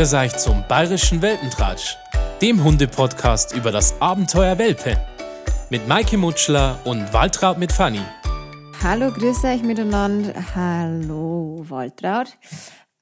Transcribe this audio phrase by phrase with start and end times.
[0.00, 1.98] Grüß euch zum Bayerischen Welpentratsch,
[2.40, 4.96] dem Hundepodcast über das Abenteuer Welpe.
[5.68, 8.00] Mit Maike Mutschler und Waltraud mit Fanny.
[8.82, 10.32] Hallo, grüß euch miteinander.
[10.54, 12.28] Hallo, Waltraud.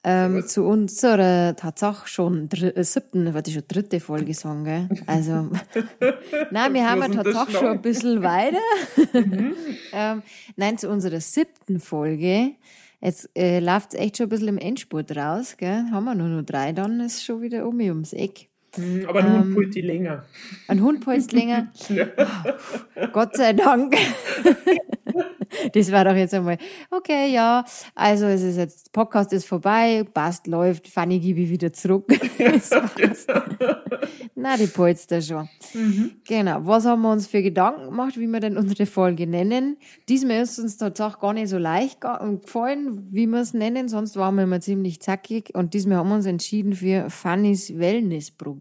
[0.03, 4.89] Ähm, zu unserer Tatsache schon dr äh, siebten, warte schon dritte Folge sagen, gell?
[5.07, 5.51] Also,
[6.51, 8.57] nein, wir haben ja Tatsache schon ein bisschen weiter.
[9.13, 9.55] Mhm.
[9.93, 10.21] ähm,
[10.57, 12.55] nein, zu unserer siebten Folge.
[13.01, 15.85] Jetzt äh, läuft es echt schon ein bisschen im Endspurt raus, gell?
[15.91, 18.48] Haben wir nur noch drei, dann ist schon wieder um ums Eck.
[18.77, 20.23] Mhm, aber ein ähm, Hund pult die länger.
[20.67, 21.71] Ein Hund pult länger.
[21.89, 23.95] oh, Gott sei Dank.
[25.73, 26.57] das war doch jetzt einmal,
[26.91, 27.63] okay, ja,
[27.95, 32.05] also es ist jetzt, Podcast ist vorbei, passt, läuft, Fanny gebe ich wieder zurück.
[34.35, 35.49] Na, die polster schon.
[35.73, 36.11] Mhm.
[36.25, 36.59] Genau.
[36.61, 39.77] Was haben wir uns für Gedanken gemacht, wie wir denn unsere Folge nennen?
[40.07, 44.35] Diesmal ist uns tatsächlich gar nicht so leicht gefallen, wie wir es nennen, sonst waren
[44.35, 48.58] wir immer ziemlich zackig und diesmal haben wir uns entschieden für Fannys Wellness-Programm.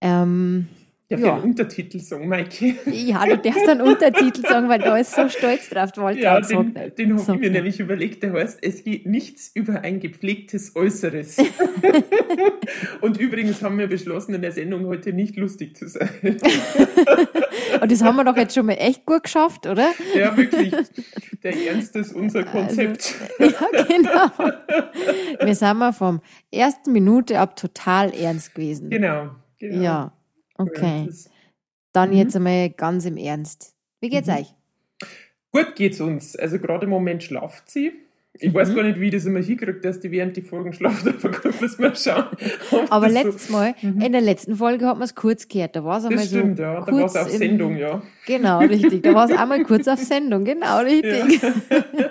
[0.00, 0.68] Ähm,
[1.10, 1.34] Darf ja.
[1.34, 2.76] einen Untertitel sagen, Maike?
[2.86, 5.90] Ja, du darfst einen Untertitel sagen, weil da ist so stolz drauf.
[5.96, 9.82] Wollte ja, den, den habe ich mir nämlich überlegt, der heißt, es geht nichts über
[9.82, 11.36] ein gepflegtes Äußeres.
[13.02, 16.08] Und übrigens haben wir beschlossen, in der Sendung heute nicht lustig zu sein.
[17.82, 19.90] Und das haben wir doch jetzt schon mal echt gut geschafft, oder?
[20.16, 20.72] Ja, wirklich.
[21.42, 23.14] Der Ernst ist unser also, Konzept.
[23.38, 24.30] Also, ja, genau.
[25.44, 28.88] Wir sind mal vom ersten Minute ab total ernst gewesen.
[28.88, 29.32] Genau.
[29.58, 29.82] genau.
[29.82, 30.12] Ja.
[30.56, 31.08] Okay.
[31.92, 32.16] Dann mhm.
[32.16, 33.74] jetzt einmal ganz im Ernst.
[34.00, 34.34] Wie geht's mhm.
[34.34, 34.54] euch?
[35.52, 36.36] Gut geht's uns.
[36.36, 37.92] Also gerade im Moment schlaft sie.
[38.36, 38.54] Ich mhm.
[38.54, 41.30] weiß gar nicht, wie ich das immer hinkriegt, dass die während die Folgen schlaft, aber
[41.30, 42.24] gut, müssen wir schauen.
[42.90, 43.52] Aber letztes so.
[43.52, 44.00] Mal, mhm.
[44.00, 45.76] in der letzten Folge hat man es kurz gehört.
[45.76, 46.80] Da war es einmal das stimmt, so ja.
[46.80, 48.02] Da war es auf Sendung, ja.
[48.26, 49.04] Genau, richtig.
[49.04, 51.40] Da war es einmal kurz auf Sendung, genau, richtig.
[51.42, 52.10] Ja.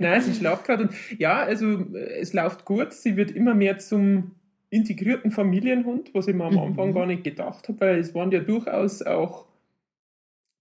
[0.00, 0.84] Nein, sie schlaft gerade.
[0.84, 1.86] Und ja, also
[2.18, 2.92] es läuft gut.
[2.92, 4.32] Sie wird immer mehr zum
[4.72, 6.94] integrierten Familienhund, was ich mir am Anfang mhm.
[6.94, 9.46] gar nicht gedacht habe, weil es waren ja durchaus auch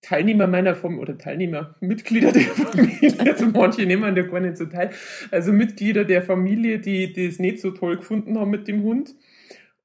[0.02, 4.66] Teilnehmer meiner Familie oder Teilnehmer, Mitglieder der Familie, also manche nehmen ja gar nicht so
[4.66, 4.90] teil,
[5.30, 9.16] also Mitglieder der Familie, die das nicht so toll gefunden haben mit dem Hund.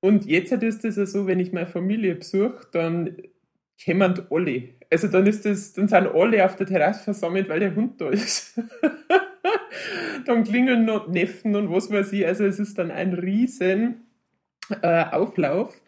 [0.00, 3.16] Und jetzt ist es ja so, wenn ich meine Familie besuche, dann
[3.84, 4.70] kommen alle.
[4.90, 8.10] Also dann ist das, dann sind alle auf der Terrasse versammelt, weil der Hund da
[8.10, 8.60] ist.
[10.26, 12.26] dann klingeln noch Neffen und was weiß ich.
[12.26, 14.05] Also es ist dann ein riesen
[14.82, 15.80] äh, Auflauf.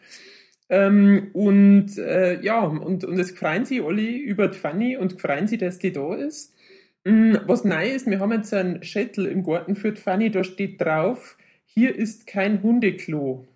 [0.71, 5.47] Ähm, und äh, ja, und, und es freuen sich alle über die Fanny und freuen
[5.47, 6.55] sich, dass die da ist.
[7.05, 10.44] Ähm, was neu ist, wir haben jetzt einen Schädel im Garten für die Fanny, da
[10.44, 13.47] steht drauf, hier ist kein Hundeklo.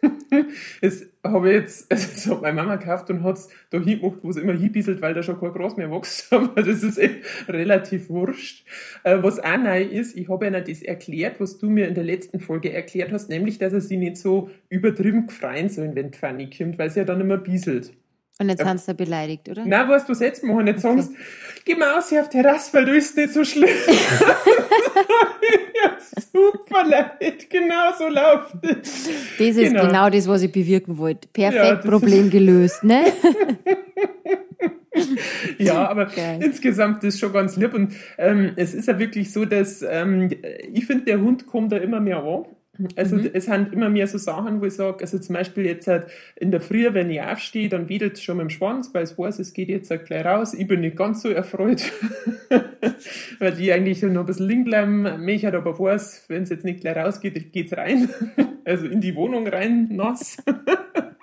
[0.80, 4.18] das habe ich jetzt, also das hat meine Mama gekauft und hat es da hingemacht,
[4.22, 6.32] wo es immer hinbieselt, weil da schon kein Gras mehr wächst.
[6.32, 8.66] Aber das ist eh relativ wurscht.
[9.04, 12.04] Äh, was auch neu ist, ich habe ihnen das erklärt, was du mir in der
[12.04, 16.18] letzten Folge erklärt hast, nämlich, dass er sie nicht so übertrieben freuen soll, wenn die
[16.18, 17.92] Fanny kommt, weil sie ja dann immer bieselt.
[18.38, 18.66] Und jetzt ja.
[18.66, 19.64] haben sie beleidigt, oder?
[19.64, 20.66] Nein, weißt du, was jetzt machen?
[20.66, 21.00] Jetzt okay.
[21.00, 21.12] sagst
[21.64, 23.68] geh mal aus hier auf Terrasse, weil du ist nicht so schlimm.
[25.84, 25.96] ja,
[26.32, 27.50] super leid.
[27.50, 29.08] Genau so läuft es.
[29.38, 29.86] Das ist genau.
[29.86, 31.28] genau das, was ich bewirken wollte.
[31.32, 33.12] Perfekt, ja, Problem gelöst, ne?
[35.58, 36.40] ja, aber Geil.
[36.42, 37.74] insgesamt ist schon ganz lieb.
[37.74, 40.30] Und ähm, es ist ja wirklich so, dass ähm,
[40.72, 42.44] ich finde, der Hund kommt da immer mehr an.
[42.96, 43.30] Also mhm.
[43.32, 46.06] es sind immer mehr so Sachen, wo ich sage, also zum Beispiel jetzt halt
[46.36, 49.18] in der Früh, wenn ich aufstehe, dann wedelt es schon mit dem Schwanz, weil es
[49.18, 50.54] weiß, es geht jetzt halt gleich raus.
[50.54, 51.90] Ich bin nicht ganz so erfreut,
[53.38, 55.24] weil die eigentlich noch ein bisschen liegen bleiben.
[55.24, 58.08] Mich hat aber weiß, wenn es jetzt nicht gleich rausgeht, geht es rein.
[58.64, 60.36] also in die Wohnung rein, nass.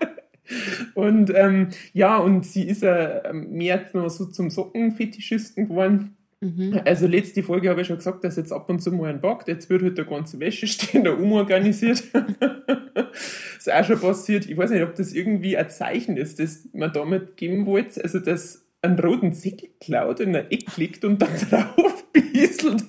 [0.95, 6.81] und ähm, ja, und sie ist ja mehr noch so zum Sockenfetischisten geworden Mhm.
[6.85, 9.47] Also letzte Folge habe ich schon gesagt, dass jetzt ab und zu mal ein backt.
[9.47, 12.03] Jetzt wird halt der ganze Wäscheständer umorganisiert.
[13.57, 14.49] ist auch schon passiert.
[14.49, 18.03] Ich weiß nicht, ob das irgendwie ein Zeichen ist, das man damit geben wollte.
[18.03, 19.33] Also, dass einen roten
[19.79, 22.83] klaut, in der Ecke liegt und dann drauf bieselt.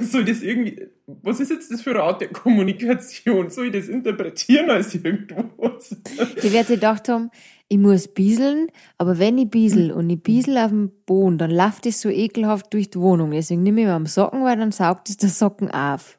[0.00, 3.50] Soll das irgendwie, was ist jetzt das für eine Art der Kommunikation?
[3.50, 5.94] Soll ich das interpretieren als irgendwas?
[6.42, 7.30] Die wird gedacht haben,
[7.68, 11.84] ich muss bieseln, aber wenn ich biesel und ich biesel auf dem Boden, dann läuft
[11.84, 13.30] es so ekelhaft durch die Wohnung.
[13.30, 16.18] Deswegen nehme ich mir am Socken, weil dann saugt es der Socken auf.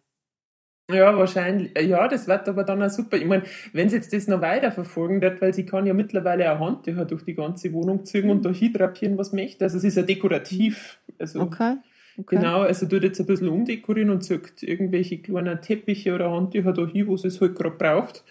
[0.91, 1.71] Ja, wahrscheinlich.
[1.81, 3.17] Ja, das wird aber dann auch super.
[3.17, 3.43] Ich meine,
[3.73, 7.05] wenn sie jetzt das noch weiter verfolgen wird, weil sie kann ja mittlerweile eine Handtücher
[7.05, 8.31] durch die ganze Wohnung ziehen mhm.
[8.31, 9.65] und da hindrapieren, was möchte.
[9.65, 10.99] Also es ist ja dekorativ.
[11.19, 11.77] Also, okay.
[12.17, 12.35] Okay.
[12.35, 16.85] Genau, also tut jetzt ein bisschen umdekorieren und zieht irgendwelche kleinen Teppiche oder Handtücher da
[16.85, 18.25] hin, wo sie es halt gerade braucht.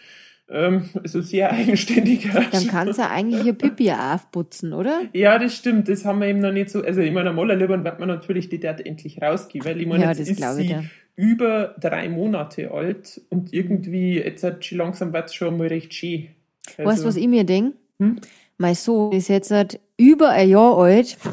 [0.51, 2.43] Ähm, also sehr eigenständiger.
[2.51, 5.03] Dann kannst du eigentlich hier Pipi aufputzen, oder?
[5.13, 5.89] Ja, das stimmt.
[5.89, 6.83] Das haben wir eben noch nicht so.
[6.83, 10.05] Also, ich meine, am allerliebsten wird man natürlich die Date endlich rausgehen, weil ich meine,
[10.05, 10.77] Ja, jetzt das ist glaube ich sie
[11.17, 16.29] über drei Monate alt und irgendwie, jetzt hat schon langsam wird schon mal recht schön.
[16.77, 17.77] Also, Weißt du, was ich mir denke?
[17.99, 18.21] Hm?
[18.57, 21.19] Mein Sohn ist jetzt seit über ein Jahr alt.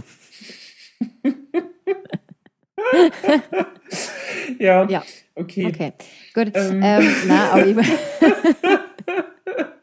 [4.60, 5.04] Ja, Ja.
[5.36, 5.68] okay.
[5.68, 5.94] Okay,
[6.34, 6.52] gut.
[6.54, 6.82] Ähm.
[6.84, 7.76] Ähm, nein, aber ich,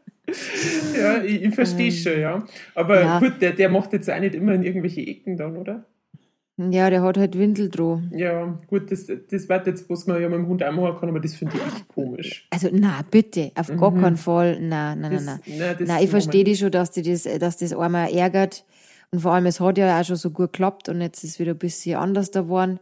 [0.97, 2.45] Ja, ich, ich verstehe schon, ja.
[2.75, 3.07] Aber Ähm.
[3.07, 3.19] Ja.
[3.19, 5.85] gut, der, der macht jetzt auch nicht immer in irgendwelche Ecken dann, oder?
[6.59, 8.13] ja, der hat halt Windel dran.
[8.15, 11.09] Ja, gut, das, das wird jetzt, was man ja mit dem Hund auch machen kann,
[11.09, 12.47] aber das finde ich echt komisch.
[12.51, 14.01] Also, na bitte, auf gar Mhm.
[14.01, 14.61] keinen Fall.
[14.61, 15.77] Nein, nein, Das, nein, nein.
[15.81, 18.65] nein, ich verstehe dich schon, dass die das, dass das einmal ärgert.
[19.11, 21.53] Und vor allem, es hat ja auch schon so gut geklappt und jetzt ist wieder
[21.53, 22.79] ein bisschen anders da geworden.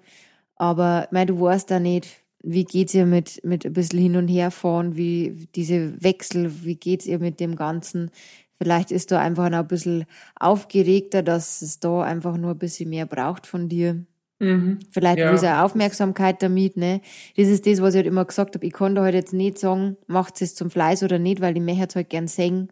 [0.57, 4.29] Aber, mein, du weißt da nicht, wie geht's ihr mit, mit ein bisschen hin und
[4.29, 8.11] her fahren, wie diese Wechsel, wie geht's ihr mit dem Ganzen?
[8.57, 10.05] Vielleicht ist da einfach noch ein bisschen
[10.39, 14.05] aufgeregter, dass es da einfach nur ein bisschen mehr braucht von dir.
[14.39, 14.79] Mhm.
[14.91, 15.35] Vielleicht Ja.
[15.63, 17.01] auch Aufmerksamkeit damit, ne?
[17.37, 18.67] Das ist das, was ich halt immer gesagt habe.
[18.67, 21.63] Ich kann da halt jetzt nicht sagen, macht es zum Fleiß oder nicht, weil ich
[21.63, 22.71] möchte halt gern sehen,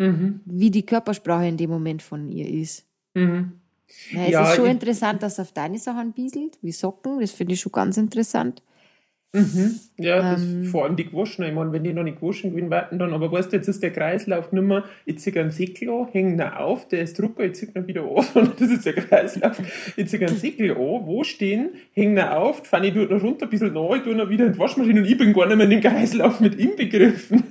[0.00, 0.40] Mhm.
[0.44, 2.86] wie die Körpersprache in dem Moment von ihr ist.
[3.14, 3.60] Mhm.
[4.12, 7.20] Ja, es Ja, ist schon ich- interessant, dass es auf deine Sachen bieselt, wie Socken,
[7.20, 8.62] das finde ich schon ganz interessant.
[9.36, 9.80] Mhm.
[9.98, 10.66] Ja, das, Ähm.
[10.66, 11.44] vor allem die gewaschen.
[11.44, 13.82] Ich meine, wenn die noch nicht gewaschen gewesen werden, dann, aber weißt du, jetzt ist
[13.82, 17.42] der Kreislauf nicht mehr, ich ziehe einen Säckel an, hänge ihn auf, der ist Drucker,
[17.42, 19.58] ich ziehe ihn wieder an, und das ist der Kreislauf.
[19.96, 23.50] Ich ziehe einen Säckel an, wo stehen, hänge ihn auf, fange ich noch runter, ein
[23.50, 25.64] bisschen nach, ich tue ihn wieder in die Waschmaschine und ich bin gar nicht mehr
[25.64, 27.42] in dem Kreislauf mit ihm begriffen.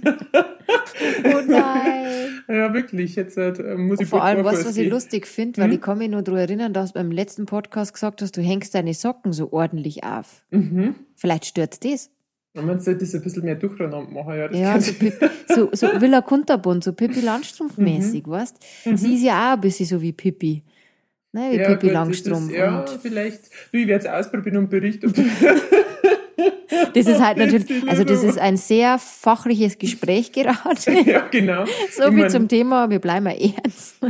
[1.25, 2.22] Oh nein!
[2.47, 5.67] Ja, wirklich, jetzt äh, muss ich Vor allem, weißt du, was ich lustig finde, weil
[5.69, 5.73] Mhm.
[5.75, 8.73] ich kann mich nur daran erinnern, dass du beim letzten Podcast gesagt hast, du hängst
[8.75, 10.45] deine Socken so ordentlich auf.
[10.51, 10.95] Mhm.
[11.15, 12.09] Vielleicht stört das.
[12.55, 14.49] Und man sollte das ein bisschen mehr durcheinander machen, ja.
[14.51, 14.93] Ja, so,
[15.47, 18.57] so, so Villa Kunterbund, so Pippi Langstrumpf-mäßig, weißt
[18.95, 20.63] Sie ist ja auch ein bisschen so wie Pippi.
[21.31, 21.61] Ne, wie Mhm.
[21.61, 22.49] Ja, Pippi Langstrumpf.
[22.49, 23.39] Das ja, Und vielleicht.
[23.71, 25.11] Du, ich werde es ausprobieren und berichten.
[26.93, 30.79] das ist halt natürlich, also das ist ein sehr fachliches Gespräch gerade.
[31.05, 31.65] ja, genau.
[31.91, 33.97] So viel mein- zum Thema, wir bleiben mal ernst.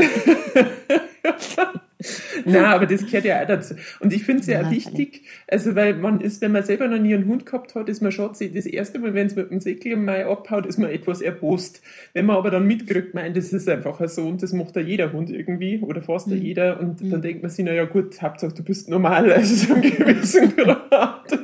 [2.45, 3.75] Nein, aber das gehört ja auch dazu.
[3.99, 6.99] Und ich finde es ja Ja, wichtig, also weil man ist, wenn man selber noch
[6.99, 9.61] nie einen Hund gehabt hat, ist man schon, das erste Mal, wenn es mit dem
[9.61, 11.81] Säckel mal abhaut, ist man etwas erbost.
[12.13, 15.13] Wenn man aber dann mitkriegt, meint, das ist einfach so und das macht ja jeder
[15.13, 18.53] Hund irgendwie oder fast ja jeder und dann denkt man sich, na ja gut, Hauptsache
[18.53, 21.39] du bist normal, also so einem gewissen Grad.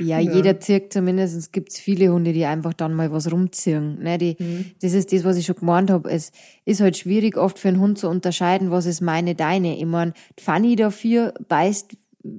[0.00, 0.32] Ja, Ja.
[0.34, 1.36] jeder zirkt zumindest.
[1.36, 4.02] Es gibt viele Hunde, die einfach dann mal was rumziehen.
[4.02, 4.64] Ne, die, Mhm.
[4.80, 6.10] Das ist das, was ich schon gemeint habe.
[6.10, 6.32] Es
[6.64, 9.76] ist halt schwierig, oft für einen Hund zu unterscheiden, was ist meine, deine.
[9.76, 11.96] Ich meine, Fanny dafür beißt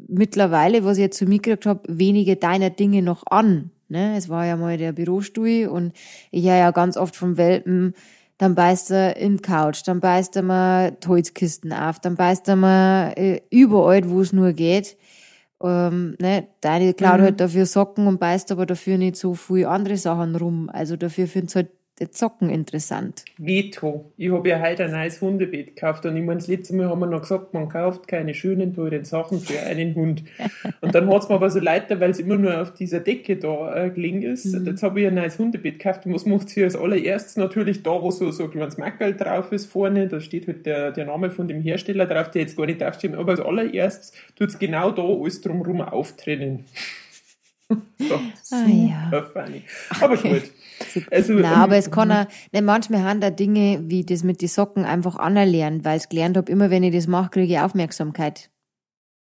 [0.07, 3.71] mittlerweile, was ich jetzt zu mir gekriegt habe, wenige deiner Dinge noch an.
[3.89, 4.15] Ne?
[4.17, 5.93] Es war ja mal der Bürostuhl und
[6.31, 7.93] ich höre ja ganz oft vom Welpen,
[8.37, 12.55] dann beißt er in die Couch, dann beißt er mal Holzkisten auf, dann beißt er
[12.55, 14.97] mal äh, überall, wo es nur geht.
[15.61, 17.23] Ähm, ne, deine klaut Mhm.
[17.23, 20.69] halt dafür Socken und beißt aber dafür nicht so viel andere Sachen rum.
[20.71, 21.69] Also dafür find's halt
[22.05, 23.23] die Socken interessant.
[23.37, 24.11] Veto.
[24.17, 26.99] Ich habe ja heute ein neues Hundebett gekauft und ich meine, das letzte Mal haben
[26.99, 30.23] wir noch gesagt, man kauft keine schönen, teuren Sachen für einen Hund.
[30.81, 33.85] Und dann hat's mir aber so leid, weil es immer nur auf dieser Decke da
[33.85, 34.45] äh, gelegen ist.
[34.65, 37.37] Jetzt habe ich ein neues Hundebett gekauft und was macht sie als allererstes?
[37.37, 40.91] Natürlich da, wo so, so ein kleines Mackerl drauf ist vorne, da steht halt der,
[40.91, 44.57] der Name von dem Hersteller drauf, der jetzt gar nicht draufsteht, aber als allererstes tut's
[44.59, 46.65] genau da alles drumherum auftrennen.
[47.97, 48.15] so,
[48.51, 49.21] Ah, ja.
[49.33, 49.63] funny.
[50.01, 50.29] Aber Okay.
[50.33, 50.51] gut.
[51.11, 54.41] Also, Na, ähm, aber es kann auch, ne, manchmal haben da Dinge wie das mit
[54.41, 57.59] den Socken einfach anerlernen, weil ich gelernt habe, immer wenn ich das mache, kriege ich
[57.59, 58.49] Aufmerksamkeit.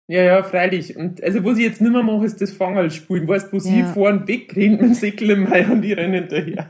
[0.06, 0.98] Ja, ja, freilich.
[0.98, 3.26] Und also, was ich jetzt nicht mehr mache, ist das Fangerlspielen.
[3.26, 3.86] Weißt du, wo sie Ja.
[3.86, 6.68] fahren, wegrennen mit dem Säckel im Mai und die rennen hinterher.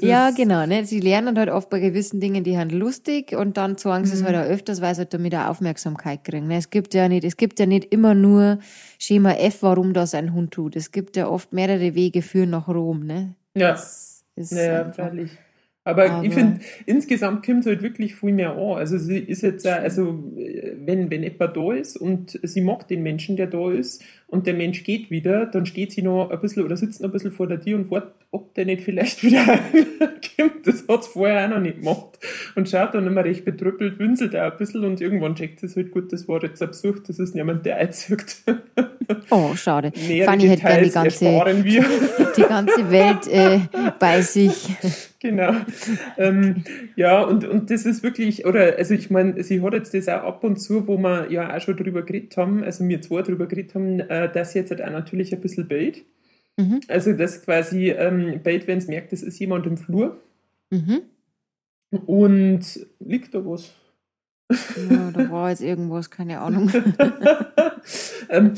[0.00, 0.66] Ja, genau.
[0.66, 0.84] Ne?
[0.84, 4.22] Sie lernen halt oft bei gewissen Dingen, die haben lustig und dann sagen sie es
[4.22, 4.26] Mhm.
[4.26, 6.48] halt auch öfters, weil sie halt damit auch Aufmerksamkeit kriegen.
[6.48, 6.56] Ne?
[6.56, 8.58] Es gibt ja nicht, es gibt ja nicht immer nur
[8.98, 10.74] Schema F, warum das ein Hund tut.
[10.74, 13.06] Es gibt ja oft mehrere Wege führen nach Rom.
[13.06, 13.36] Ne?
[13.56, 15.30] Ja, Das ist ja, einfach- freilich.
[15.82, 18.76] Aber, Aber- ich finde, insgesamt kommt es halt wirklich viel mehr an.
[18.76, 22.86] Also sie ist jetzt auch, also äh, wenn, wenn jemand da ist und sie mag
[22.88, 26.40] den Menschen, der da ist, und der Mensch geht wieder, dann steht sie noch ein
[26.40, 29.22] bisschen oder sitzt noch ein bisschen vor der Tür und wartet, ob der nicht vielleicht
[29.24, 29.58] wieder
[30.36, 30.66] kommt.
[30.66, 32.18] Das hat es vorher auch noch nicht gemacht.
[32.54, 35.90] Und schaut dann immer recht betrüppelt, winselt auch ein bisschen und irgendwann checkt es halt,
[35.90, 38.36] gut, das war jetzt Besuch, das ist niemand, der einzieht.
[39.30, 39.92] Oh, schade.
[40.08, 41.24] Nähere Fanny hätte gern die ganze,
[42.36, 43.60] die ganze Welt äh,
[43.98, 44.68] bei sich.
[45.20, 45.52] Genau.
[46.16, 46.64] ähm,
[46.96, 50.22] ja, und, und das ist wirklich, oder, also ich meine, sie hat jetzt das auch
[50.22, 53.46] ab und zu, wo wir ja auch schon drüber geredet haben, also wir zwei drüber
[53.46, 56.04] geredet haben, äh, dass sie jetzt halt auch natürlich ein bisschen bellt.
[56.56, 56.80] Mhm.
[56.88, 60.20] Also das quasi ähm, bellt, wenn es merkt, es ist jemand im Flur.
[60.70, 61.02] Mhm.
[62.06, 63.72] Und liegt da was?
[64.90, 66.70] Ja, da war jetzt irgendwas, keine Ahnung.
[68.28, 68.52] ähm,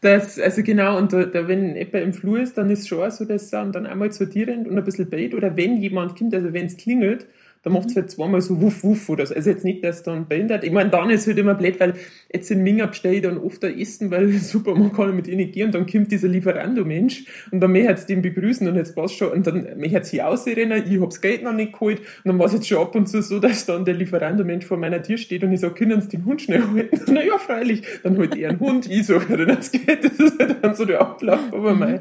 [0.00, 3.10] das, also genau, und da, da, wenn jemand im Flur ist, dann ist es schon
[3.10, 5.34] so, dass er dann einmal zu dir rennt und ein bisschen bellt.
[5.34, 7.26] Oder wenn jemand kommt, also wenn es klingelt,
[7.68, 9.34] da macht es halt zweimal so wuff, wuff oder so.
[9.34, 10.64] Also jetzt nicht, dass dann behindert.
[10.64, 11.94] Ich meine, dann ist halt immer blöd, weil
[12.32, 15.50] jetzt in Minga bestelle ich dann oft ein Essen, weil super, man kann mit ihnen
[15.52, 19.16] gehen und dann kommt dieser Lieferando-Mensch und dann möchte ich den begrüßen und jetzt passt
[19.16, 22.46] schon und dann möchte ich ausrennen, ich hab's Geld noch nicht geholt und dann war
[22.46, 25.44] es jetzt schon ab und zu so, dass dann der Lieferando-Mensch vor meiner Tür steht
[25.44, 27.00] und ich sage, können Sie den Hund schnell halten?
[27.12, 27.82] Na ja, freilich.
[28.02, 30.86] Dann holt er einen Hund, ich sage, ja, das geht, das ist halt dann so
[30.86, 32.00] der Ablauf, aber mhm.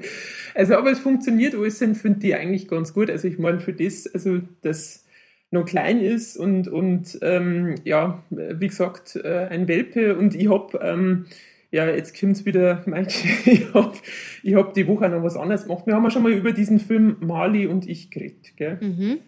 [0.56, 3.10] also aber es funktioniert alles, finde ich eigentlich ganz gut.
[3.10, 5.04] Also ich meine, für das, also das,
[5.52, 10.76] noch klein ist und, und ähm, ja, wie gesagt, äh, ein Welpe und ich hab
[10.84, 11.26] ähm,
[11.72, 13.12] ja, jetzt kommt's wieder, Mike,
[13.46, 13.96] ich hab
[14.44, 15.86] ich hab die Woche noch was anderes gemacht.
[15.86, 18.78] Wir haben ja schon mal über diesen Film Mali und ich geredet, gell?
[18.82, 19.20] Mhm.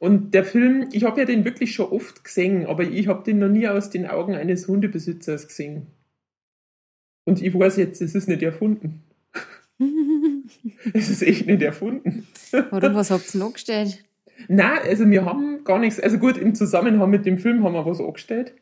[0.00, 3.38] Und der Film, ich habe ja den wirklich schon oft gesehen, aber ich habe den
[3.38, 5.88] noch nie aus den Augen eines Hundebesitzers gesehen.
[7.24, 9.02] Und ich weiß jetzt, es ist nicht erfunden.
[10.94, 12.26] es ist echt nicht erfunden.
[12.70, 14.04] Warum, was habt ihr noch gestellt?
[14.46, 15.98] Nein, also wir haben gar nichts.
[15.98, 18.52] Also gut, im Zusammenhang mit dem Film haben wir was angestellt.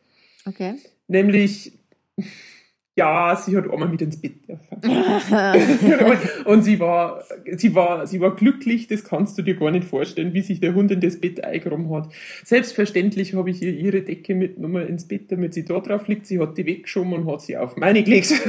[0.45, 0.75] Okay.
[1.07, 1.73] Nämlich,
[2.95, 4.81] ja, sie hat einmal mit ins Bett dürfen.
[6.45, 7.23] und sie war,
[7.55, 10.73] sie war, sie war glücklich, das kannst du dir gar nicht vorstellen, wie sich der
[10.73, 12.11] Hund in das Bett eingeräumt hat.
[12.43, 16.25] Selbstverständlich habe ich ihr ihre Decke mitgenommen ins Bett, damit sie da drauf liegt.
[16.25, 18.33] Sie hat die weggeschoben und hat sie auf meine gelegt.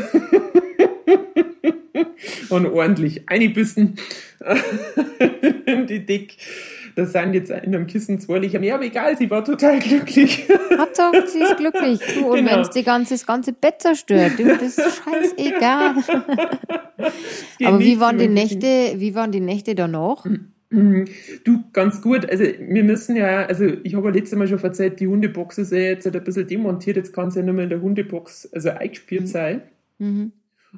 [2.49, 3.97] und ordentlich eingebissen.
[5.89, 6.37] die Decke
[6.99, 10.49] das sind jetzt in einem Kissen zwei Licher mehr, aber egal, sie war total glücklich.
[10.79, 12.01] Hauptsache, sie ist glücklich.
[12.15, 12.51] Du, und genau.
[12.51, 15.95] wenn es ganze, das ganze Bett zerstört, du, das ist scheißegal.
[17.65, 20.25] aber wie waren die Nächte, wie waren die Nächte danach?
[20.71, 21.05] Mhm.
[21.45, 22.29] Du, ganz gut.
[22.29, 25.71] Also, wir müssen ja, also, ich habe ja letztes Mal schon erzählt, die Hundebox ist
[25.71, 26.97] ja jetzt halt ein bisschen demontiert.
[26.97, 29.27] Jetzt kann es ja nur mehr in der Hundebox, also eingespielt mhm.
[29.27, 29.63] sein.
[29.99, 30.33] Mhm.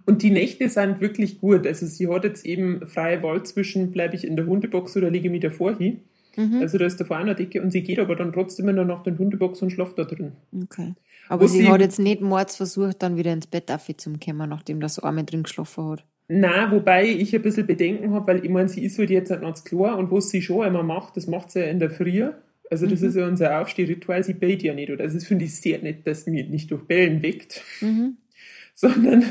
[0.04, 1.66] Und die Nächte sind wirklich gut.
[1.66, 5.30] Also, sie hat jetzt eben freie Wahl zwischen, bleibe ich in der Hundebox oder lege
[5.30, 6.02] mich davor hin.
[6.40, 6.60] Mhm.
[6.60, 9.18] Also da ist davor eine Decke und sie geht aber dann trotzdem immer nach den
[9.18, 10.32] Hundebox und schläft da drin.
[10.64, 10.94] Okay.
[11.28, 14.80] Aber sie, sie, hat jetzt nicht mords versucht, dann wieder ins Bett zu kommen, nachdem
[14.80, 16.04] das Arme drin geschlafen hat.
[16.28, 19.42] Na, wobei ich ein bisschen Bedenken habe, weil ich meine, sie ist halt jetzt nicht
[19.42, 22.28] ganz klar und was sie schon immer macht, das macht sie ja in der Früh.
[22.70, 23.08] Also das mhm.
[23.08, 24.90] ist ja unser Aufstehritual, sie bellt ja nicht.
[24.90, 28.16] Oder also das finde ich sehr nett, dass sie mich nicht durch Bellen weckt, mhm.
[28.74, 29.24] sondern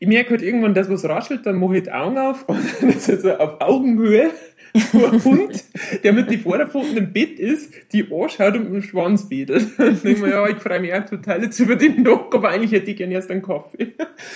[0.00, 2.90] ich merke halt irgendwann, dass was raschelt, dann mache ich die Augen auf und dann
[2.90, 4.30] ist es so auf Augenhöhe
[4.74, 5.64] ein Hund,
[6.02, 9.66] der mit den Vorderpfoten im Bett ist, die anschaut und mit dem Schwanz wedelt.
[9.78, 12.48] Dann denke ich mir, ja, ich freue mich auch total jetzt über den Knock, aber
[12.48, 13.92] eigentlich hätte ich gerne erst einen Kaffee.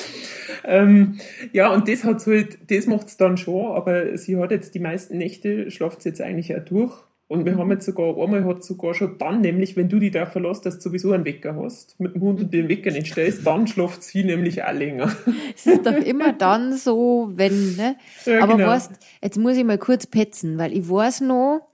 [0.64, 1.19] ähm,
[1.52, 4.81] ja, und das hat halt, das macht es dann schon, aber sie hat jetzt die
[4.81, 7.05] meisten Nächte, schlaft sie jetzt eigentlich auch durch.
[7.28, 10.26] Und wir haben jetzt sogar, einmal hat sogar schon dann, nämlich wenn du dich da
[10.26, 13.45] verlässt, dass du sowieso einen Wecker hast, mit dem Hund und den Wecker nicht stellst,
[13.45, 15.11] dann schlaft sie nämlich auch länger.
[15.54, 17.97] Es ist doch immer dann so, wenn, ne?
[18.26, 18.68] Ja, Aber genau.
[18.68, 18.92] weißt,
[19.23, 21.66] jetzt muss ich mal kurz petzen, weil ich weiß noch,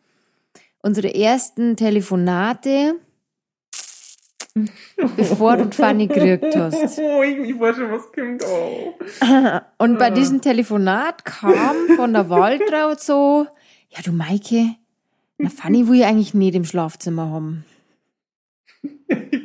[0.80, 2.94] unsere ersten Telefonate,
[5.16, 6.98] bevor du Fanny gekriegt hast.
[6.98, 8.42] Oh, ich, ich weiß schon, was kommt.
[8.44, 8.94] Oh.
[9.84, 13.46] Und bei diesem Telefonat kam von der Waltraud so,
[13.90, 14.76] ja du Maike,
[15.42, 17.64] na, Fanny will ich eigentlich nicht im Schlafzimmer haben.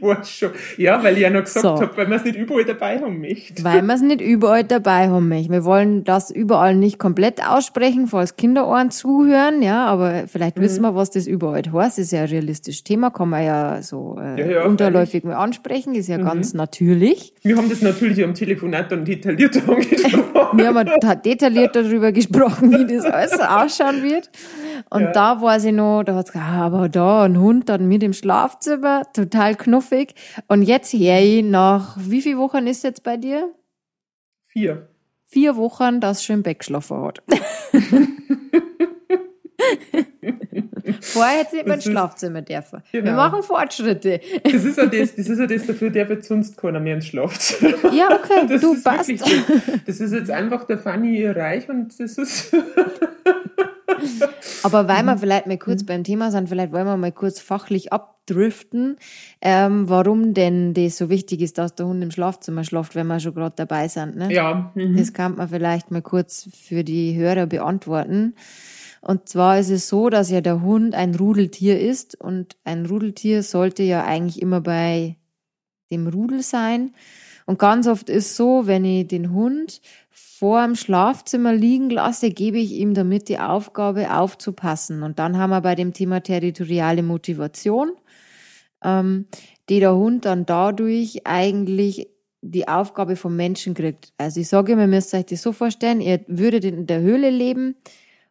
[0.08, 0.52] Weiß schon.
[0.78, 1.82] Ja, weil ich ja noch gesagt so.
[1.82, 3.64] habe, weil wir es nicht überall dabei haben möchte.
[3.64, 5.52] Weil wir es nicht überall dabei haben möchte.
[5.52, 10.62] Wir wollen das überall nicht komplett aussprechen, falls Kinderohren zuhören, ja, aber vielleicht mhm.
[10.62, 11.98] wissen wir, was das überall heißt.
[11.98, 15.36] Das ist ja ein realistisches Thema, kann man ja so äh, ja, ja, unterläufig mal
[15.36, 16.26] ansprechen, ist ja mhm.
[16.26, 17.34] ganz natürlich.
[17.44, 20.58] Wir haben das natürlich am Telefonat dann detailliert angesprochen.
[20.58, 20.90] wir haben
[21.24, 24.30] detailliert darüber gesprochen, wie das alles ausschauen wird.
[24.90, 25.12] Und ja.
[25.12, 28.14] da weiß ich noch, da hat's gesagt, ah, aber da ein Hund dann mit im
[28.14, 29.97] Schlafzimmer, total knuffig.
[30.48, 33.54] Und jetzt ich nach, wie viele Wochen ist jetzt bei dir?
[34.48, 34.88] Vier.
[35.26, 37.22] Vier Wochen, das schön weggeschlafen hat.
[41.02, 42.82] Vorher hätte ich nicht mein Schlafzimmer dürfen.
[42.92, 43.06] Genau.
[43.06, 44.20] Wir machen Fortschritte.
[44.44, 47.08] Das ist ja das, das ist ja das, dafür darf jetzt sonst keiner mehr ins
[47.08, 47.94] Schlafzimmer.
[47.94, 49.18] Ja, okay, das du passt.
[49.18, 49.26] So.
[49.86, 52.54] Das ist jetzt einfach der Fanny Reich und das ist.
[54.64, 55.20] Aber weil wir mhm.
[55.20, 55.88] vielleicht mal kurz mhm.
[55.88, 57.92] beim Thema sind, vielleicht wollen wir mal kurz fachlich
[58.28, 58.98] abdriften,
[59.42, 63.20] ähm, warum denn das so wichtig ist, dass der Hund im Schlafzimmer schlaft, wenn wir
[63.20, 64.16] schon gerade dabei sind.
[64.16, 64.32] Ne?
[64.32, 64.72] Ja.
[64.76, 64.98] Mhm.
[64.98, 68.36] Das kann man vielleicht mal kurz für die Hörer beantworten.
[69.02, 73.44] Und zwar ist es so, dass ja der Hund ein Rudeltier ist und ein Rudeltier
[73.44, 75.16] sollte ja eigentlich immer bei
[75.92, 76.94] dem Rudel sein.
[77.46, 79.80] Und ganz oft ist so, wenn ich den Hund
[80.10, 85.02] vor dem Schlafzimmer liegen lasse, gebe ich ihm damit die Aufgabe aufzupassen.
[85.02, 87.94] Und dann haben wir bei dem Thema territoriale Motivation,
[88.84, 89.26] ähm,
[89.70, 92.10] die der Hund dann dadurch eigentlich
[92.42, 94.14] die Aufgabe vom Menschen kriegt.
[94.18, 97.30] Also ich sage immer, ihr müsst euch das so vorstellen, ihr würdet in der Höhle
[97.30, 97.76] leben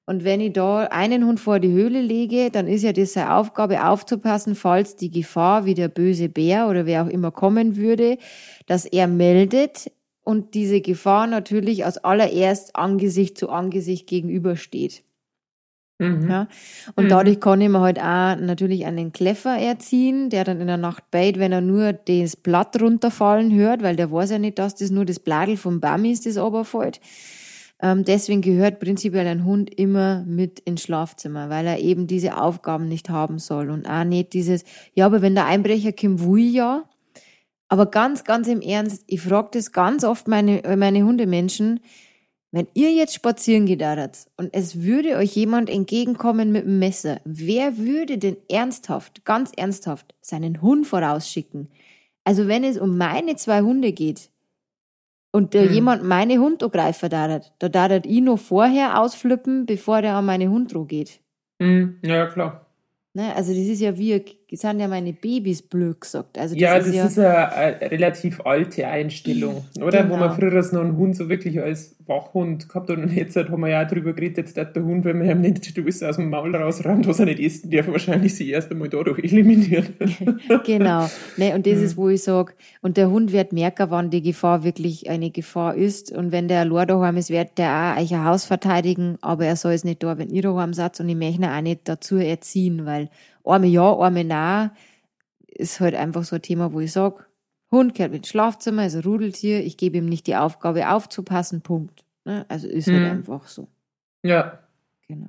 [0.06, 3.34] und wenn ich da einen Hund vor die Höhle lege, dann ist ja das seine
[3.34, 8.16] Aufgabe aufzupassen, falls die Gefahr wie der böse Bär oder wer auch immer kommen würde,
[8.66, 9.90] dass er meldet
[10.22, 15.02] und diese Gefahr natürlich als allererst Angesicht zu Angesicht gegenübersteht.
[15.98, 16.28] Mhm.
[16.28, 16.48] Ja?
[16.94, 17.08] Und mhm.
[17.08, 21.10] dadurch kann ich mir halt auch natürlich einen Kleffer erziehen, der dann in der Nacht
[21.10, 24.90] beit, wenn er nur das Blatt runterfallen hört, weil der weiß ja nicht, dass das
[24.90, 27.00] nur das Bladel vom Baum ist, das runterfällt.
[27.80, 32.88] Ähm, deswegen gehört prinzipiell ein Hund immer mit ins Schlafzimmer, weil er eben diese Aufgaben
[32.88, 36.84] nicht haben soll und auch nicht dieses, ja, aber wenn der Einbrecher kommt, will ja.
[37.68, 41.80] Aber ganz, ganz im Ernst, ich frage das ganz oft meine, meine Hundemenschen,
[42.56, 43.82] wenn ihr jetzt spazieren geht
[44.38, 50.14] und es würde euch jemand entgegenkommen mit einem Messer, wer würde denn ernsthaft, ganz ernsthaft,
[50.22, 51.68] seinen Hund vorausschicken?
[52.24, 54.30] Also wenn es um meine zwei Hunde geht,
[55.32, 55.74] und der mhm.
[55.74, 60.48] jemand meine Hund angreifen darf, da darf ich noch vorher ausflippen, bevor der an meine
[60.48, 61.20] Hund geht.
[61.58, 61.98] Mhm.
[62.02, 62.64] Ja, klar.
[63.12, 63.34] Ne?
[63.34, 66.38] Also das ist ja wie, das sind ja meine Babys blöd gesagt.
[66.38, 70.02] Also das ja, ist das ja ist eine, eine, relativ alte Einstellung, oder?
[70.02, 70.14] Genau.
[70.14, 73.60] Wo man früher noch einen Hund so wirklich als Wachhund gehabt hat und jetzt haben
[73.60, 76.30] wir ja auch darüber geredet, jetzt der Hund, wenn man ihm nicht du aus dem
[76.30, 79.90] Maul rausrammt, was er nicht essen darf, wahrscheinlich sie erst einmal dadurch eliminiert.
[80.64, 81.08] genau.
[81.36, 84.62] Ne, und das ist, wo ich sage, und der Hund wird merken, wann die Gefahr
[84.62, 86.12] wirklich eine Gefahr ist.
[86.12, 89.56] Und wenn der Lord daheim ist, wird der auch euch ein Haus verteidigen, aber er
[89.56, 92.16] soll es nicht da, wenn ihr daheim seid und ich möchte ihn auch nicht dazu
[92.16, 93.08] erziehen, weil
[93.46, 94.70] einmal ja, einmal nein,
[95.46, 97.24] ist halt einfach so ein Thema, wo ich sage,
[97.70, 102.04] Hund gehört ins Schlafzimmer, ist ein Rudeltier, ich gebe ihm nicht die Aufgabe aufzupassen, Punkt.
[102.24, 102.44] Ne?
[102.48, 103.10] Also ist halt mhm.
[103.10, 103.68] einfach so.
[104.22, 104.60] Ja.
[105.08, 105.28] Genau.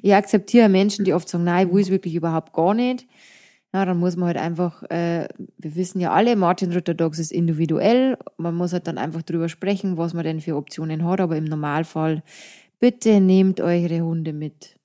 [0.00, 3.06] Ich akzeptiere Menschen, die oft sagen, nein, ich will es wirklich überhaupt gar nicht.
[3.74, 7.32] Ja, dann muss man halt einfach, äh, wir wissen ja alle, Martin Luther Dogs ist
[7.32, 8.16] individuell.
[8.38, 11.20] Man muss halt dann einfach drüber sprechen, was man denn für Optionen hat.
[11.20, 12.22] Aber im Normalfall,
[12.80, 14.77] bitte nehmt eure Hunde mit.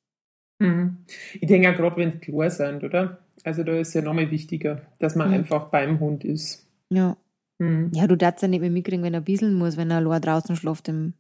[0.60, 0.98] Mhm.
[1.40, 3.20] Ich denke auch gerade, wenn es klar sind, oder?
[3.44, 5.34] Also da ist es ja nochmal wichtiger, dass man mhm.
[5.36, 6.66] einfach beim Hund ist.
[6.90, 7.18] Ja.
[7.60, 7.92] Mhm.
[7.94, 10.56] Ja, du darfst ja nicht mehr mitkriegen, wenn er bieseln muss, wenn er allein draußen
[10.56, 11.14] schläft im.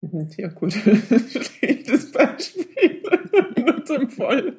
[0.00, 0.72] Mhm, ja, gut.
[0.74, 3.02] Schlechtes Beispiel.
[3.64, 4.56] Nur zum Fall.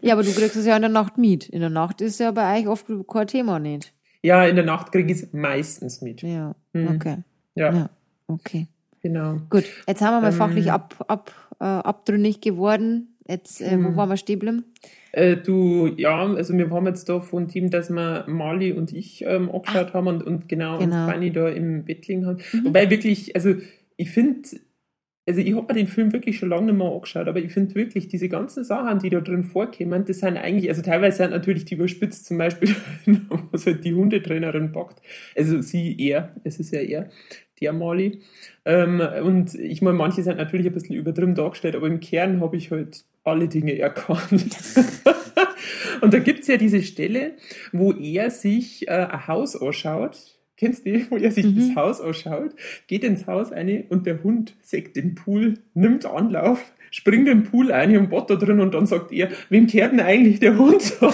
[0.00, 1.48] Ja, aber du kriegst es ja in der Nacht mit.
[1.48, 3.92] In der Nacht ist ja bei euch oft kein Thema nicht.
[4.22, 6.22] Ja, in der Nacht kriege ich es meistens mit.
[6.22, 6.88] Ja, mhm.
[6.88, 7.16] okay.
[7.54, 7.72] Ja.
[7.72, 7.90] ja.
[8.26, 8.66] Okay.
[9.02, 9.38] Genau.
[9.50, 13.16] Gut, jetzt haben wir mal ähm, fachlich ab, ab, äh, abtrünnig geworden.
[13.26, 13.96] Jetzt, äh, wo hm.
[13.96, 14.64] waren wir stehen geblieben?
[15.12, 19.24] Äh, du, ja, also wir haben jetzt da von Team, dass wir Mali und ich
[19.24, 21.04] ähm, angeschaut ah, haben und, und genau, genau.
[21.04, 22.38] und Fanny da im Bett liegen haben.
[22.52, 22.64] Mhm.
[22.64, 23.54] Wobei wirklich, also
[23.96, 24.48] ich finde,
[25.26, 27.74] also ich habe mir den Film wirklich schon lange nicht mehr angeschaut, aber ich finde
[27.74, 31.64] wirklich, diese ganzen Sachen, die da drin vorkommen, das sind eigentlich, also teilweise sind natürlich
[31.64, 32.74] die überspitzt, zum Beispiel,
[33.50, 35.00] was halt die Hundetrainerin packt.
[35.36, 37.10] Also sie eher, es ist ja eher
[37.62, 38.20] der Mali.
[38.64, 42.56] Ähm, und ich meine, manche sind natürlich ein bisschen übertrieben dargestellt, aber im Kern habe
[42.56, 44.56] ich halt alle Dinge erkannt.
[46.00, 47.32] und da gibt es ja diese Stelle,
[47.72, 50.38] wo er sich äh, ein Haus anschaut.
[50.56, 51.56] Kennst du, wo er sich mhm.
[51.56, 52.52] das Haus anschaut,
[52.86, 57.50] geht ins Haus rein und der Hund sägt den Pool, nimmt Anlauf, springt in den
[57.50, 60.56] Pool ein und Bot da drin und dann sagt er, wem kehrt denn eigentlich der
[60.56, 61.10] Hund so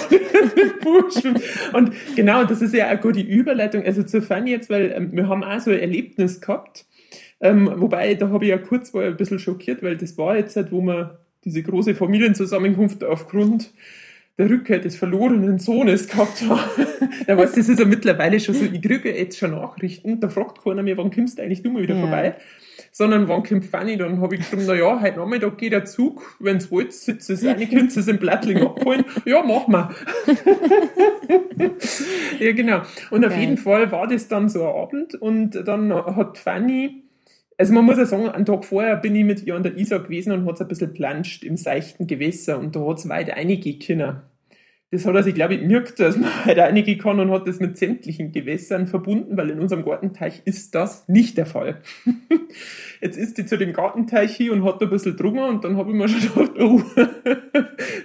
[1.72, 5.10] Und genau, das ist ja auch gut die Überleitung, also zu Fanny jetzt, weil ähm,
[5.12, 6.84] wir haben auch so ein Erlebnis gehabt,
[7.40, 10.56] ähm, wobei, da habe ich ja kurz war ein bisschen schockiert, weil das war jetzt
[10.56, 11.10] halt, wo man
[11.44, 13.72] diese große Familienzusammenkunft aufgrund
[14.36, 16.86] der Rückkehr des verlorenen Sohnes gehabt haben.
[17.26, 20.64] da weißt das ist ja mittlerweile schon so, ich kriege jetzt schon Nachrichten, da fragt
[20.64, 22.00] keiner mehr, wann kommst du eigentlich du mal wieder ja.
[22.00, 22.36] vorbei?
[22.98, 23.96] Sondern wann kommt Fanny?
[23.96, 27.30] Dann habe ich geschrieben, na ja, heute Nachmittag geht der Zug, wenn es wollt, sitzt
[27.30, 29.04] es eine, könnt es im Blattling abholen.
[29.24, 29.94] Ja, mach mal.
[32.40, 32.82] ja, genau.
[33.12, 37.04] Und auf jeden Fall war das dann so ein Abend und dann hat Fanny
[37.56, 40.00] also man muss ja sagen, einen Tag vorher bin ich mit ihr an der Isar
[40.00, 43.30] gewesen und hat es ein bisschen planscht im seichten Gewässer und da hat es weit
[43.30, 44.28] einige Kinder.
[44.90, 47.61] Das hat er sich, glaube ich, gemerkt, dass man halt einige kann und hat das
[47.61, 51.83] mit sämtlichen Gewässern verbunden, weil in unserem Gartenteich ist das nicht der Fall.
[53.00, 55.76] Jetzt ist die zu dem Gartenteich hier und hat da ein bisschen drungen und dann
[55.76, 56.82] habe ich mir schon gedacht, oh,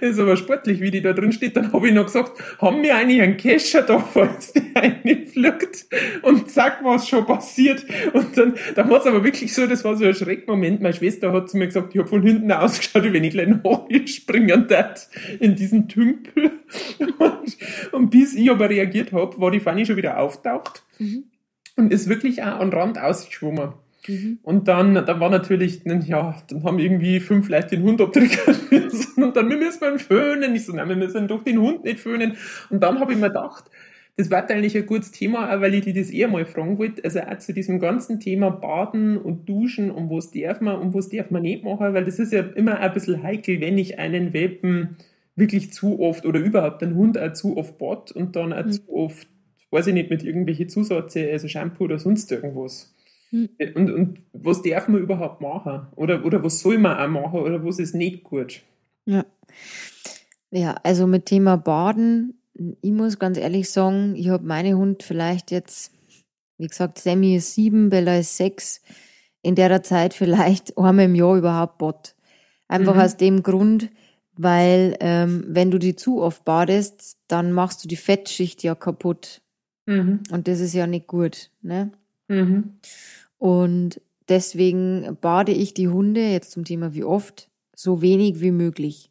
[0.00, 1.56] ist aber sportlich, wie die da drin steht.
[1.56, 5.86] Dann habe ich noch gesagt, haben wir eigentlich einen Kescher da, falls die eine pflückt?
[6.22, 7.84] Und zack, was schon passiert.
[8.12, 10.80] Und dann, dann war es aber wirklich so, das war so ein Schreckmoment.
[10.80, 13.48] Meine Schwester hat zu mir gesagt, ich habe von hinten ausgeschaut, wie wenn ich gleich
[14.06, 15.08] springen darf
[15.40, 16.52] in diesen Tümpel.
[17.18, 17.56] Und,
[17.92, 21.24] und bis ich aber reagiert habe, war die Fanny schon wieder auftaucht mhm.
[21.76, 23.72] und ist wirklich auch an Rand ausgeschwommen.
[24.06, 24.38] Mhm.
[24.42, 29.22] Und dann, dann war natürlich, ja, dann haben irgendwie fünf Leute den Hund abdrücken müssen
[29.22, 30.54] und dann müssen wir ihn föhnen.
[30.54, 32.36] Ich so, nein, wir müssen doch den Hund nicht föhnen.
[32.70, 33.70] Und dann habe ich mir gedacht,
[34.16, 37.02] das war eigentlich ein gutes Thema, auch weil ich dir das eher mal fragen wollte.
[37.04, 41.08] Also auch zu diesem ganzen Thema Baden und Duschen und was darf man und was
[41.08, 44.32] darf man nicht machen, weil das ist ja immer ein bisschen heikel, wenn ich einen
[44.32, 44.96] Welpen
[45.36, 48.70] wirklich zu oft oder überhaupt einen Hund auch zu oft bad und dann auch mhm.
[48.70, 49.26] zu oft,
[49.72, 52.93] weiß ich nicht, mit irgendwelchen Zusätze, also Shampoo oder sonst irgendwas.
[53.34, 53.48] Mhm.
[53.74, 55.86] Und, und was darf man überhaupt machen?
[55.96, 57.40] Oder, oder was soll man auch machen?
[57.40, 58.62] Oder was ist nicht gut?
[59.06, 59.24] Ja.
[60.50, 65.50] Ja, also mit Thema Baden ich muss ganz ehrlich sagen, ich habe meine Hund vielleicht
[65.50, 65.92] jetzt,
[66.58, 68.80] wie gesagt, Sammy ist sieben, Bella ist sechs,
[69.42, 72.14] in der Zeit vielleicht einmal im Jahr überhaupt bot.
[72.68, 73.00] Einfach mhm.
[73.00, 73.90] aus dem Grund,
[74.36, 79.42] weil ähm, wenn du die zu oft badest, dann machst du die Fettschicht ja kaputt.
[79.86, 80.20] Mhm.
[80.30, 81.50] Und das ist ja nicht gut.
[81.60, 81.92] Ne?
[82.28, 82.78] Mhm.
[83.38, 89.10] Und deswegen bade ich die Hunde, jetzt zum Thema wie oft, so wenig wie möglich.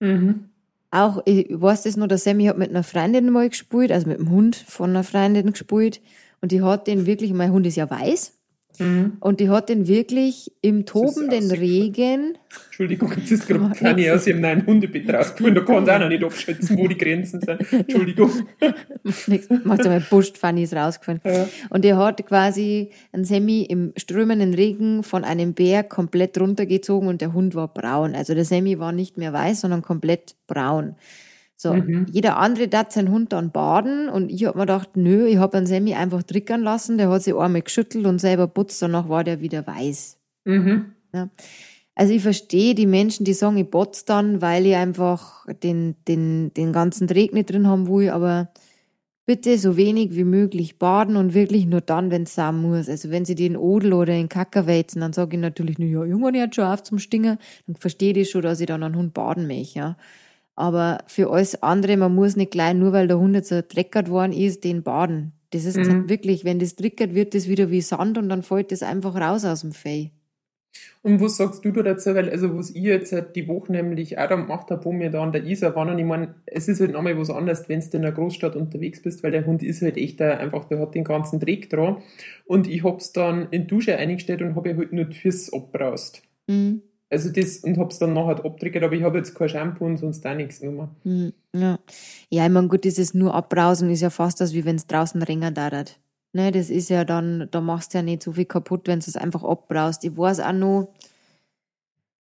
[0.00, 0.50] Mhm
[0.96, 4.18] auch, ich weiß das noch, der Sammy hat mit einer Freundin mal gespielt, also mit
[4.18, 6.00] dem Hund von einer Freundin gespielt.
[6.40, 8.35] Und die hat den wirklich, mein Hund ist ja weiß,
[8.78, 9.16] Mhm.
[9.20, 12.38] Und die hat den wirklich im tobenden Regen.
[12.66, 15.54] Entschuldigung, jetzt ist gerade Fanny aus ihrem neuen Hundebett rausgekommen.
[15.54, 17.60] Da kann sie auch noch nicht abschätzen, wo die Grenzen sind.
[17.72, 18.30] Entschuldigung.
[19.64, 21.20] Macht ja mal Buscht, Fanny ist rausgefallen.
[21.24, 21.48] Ja.
[21.70, 27.20] Und die hat quasi ein Semi im strömenden Regen von einem Berg komplett runtergezogen und
[27.20, 28.14] der Hund war braun.
[28.14, 30.96] Also der Semi war nicht mehr weiß, sondern komplett braun.
[31.58, 32.06] So, mhm.
[32.10, 35.54] jeder andere darf seinen Hund dann baden und ich hab mir gedacht, nö, ich hab
[35.54, 39.24] einen Semi einfach trickern lassen, der hat sich einmal geschüttelt und selber putzt, danach war
[39.24, 40.18] der wieder weiß.
[40.44, 40.92] Mhm.
[41.14, 41.30] Ja.
[41.94, 46.52] Also ich verstehe die Menschen, die sagen, ich botz dann, weil ich einfach den, den,
[46.52, 48.50] den ganzen Dreck nicht drin haben will, aber
[49.24, 52.90] bitte so wenig wie möglich baden und wirklich nur dann, wenn es sein muss.
[52.90, 56.04] Also wenn sie den Odel oder den Kacker wälzen, dann sage ich natürlich, nur ja,
[56.04, 59.14] irgendwann hört schon auf zum Stinger, dann verstehe ich schon, dass ich dann einen Hund
[59.14, 59.96] baden möchte, ja.
[60.56, 64.32] Aber für alles andere, man muss nicht gleich, nur weil der Hund jetzt dreckert worden
[64.32, 65.32] ist, den baden.
[65.50, 66.08] Das ist mhm.
[66.08, 69.44] wirklich, wenn das trickert, wird das wieder wie Sand und dann fällt das einfach raus
[69.44, 70.10] aus dem Fell.
[71.02, 72.14] Und was sagst du dazu?
[72.14, 75.10] Weil, also, was ich jetzt halt die Woche nämlich auch da gemacht habe, wo wir
[75.10, 77.80] da an der Isar waren, und ich meine, es ist halt nochmal was anderes, wenn
[77.80, 80.94] du in einer Großstadt unterwegs bist, weil der Hund ist halt echt einfach, der hat
[80.94, 81.98] den ganzen Dreck dran.
[82.44, 86.22] Und ich hab's dann in die Dusche eingestellt und habe halt nur die Füße abbraust.
[86.48, 86.82] Mhm.
[87.08, 90.26] Also das und hab's dann nachher abtriggert, aber ich habe jetzt kein Shampoo und sonst
[90.26, 90.88] auch nichts mehr.
[91.04, 91.78] Hm, ja.
[92.30, 95.20] ja, ich meine, gut, dieses nur abbrausen ist ja fast das, wie wenn es draußen
[95.20, 96.00] länger dauert.
[96.32, 99.06] Ne, das ist ja dann, da machst du ja nicht so viel kaputt, wenn du
[99.06, 100.04] es einfach abbraust.
[100.04, 100.88] Ich weiß auch noch,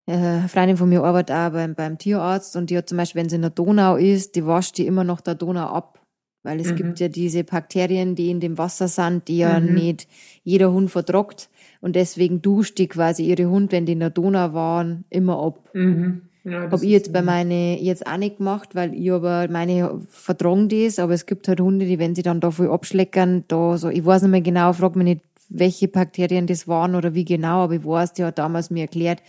[0.07, 3.21] äh, eine Freundin von mir arbeitet auch beim, beim Tierarzt und die hat zum Beispiel,
[3.21, 5.99] wenn sie in der Donau ist, die wascht die immer noch der Donau ab.
[6.43, 6.75] Weil es mhm.
[6.77, 9.75] gibt ja diese Bakterien, die in dem Wasser sind, die ja mhm.
[9.75, 10.07] nicht
[10.43, 11.50] jeder Hund vertragt.
[11.81, 15.69] Und deswegen duscht die quasi ihre Hund, wenn die in der Donau waren, immer ab.
[15.73, 16.21] Mhm.
[16.43, 20.69] Ja, Hab ich jetzt bei meine jetzt auch nicht gemacht, weil ich aber meine vertragen
[20.69, 23.89] das, aber es gibt halt Hunde, die, wenn sie dann da voll abschleckern, da so,
[23.89, 27.63] ich weiß nicht mehr genau, frag mich nicht, welche Bakterien das waren oder wie genau,
[27.63, 29.21] aber ich weiß, die hat damals mir erklärt,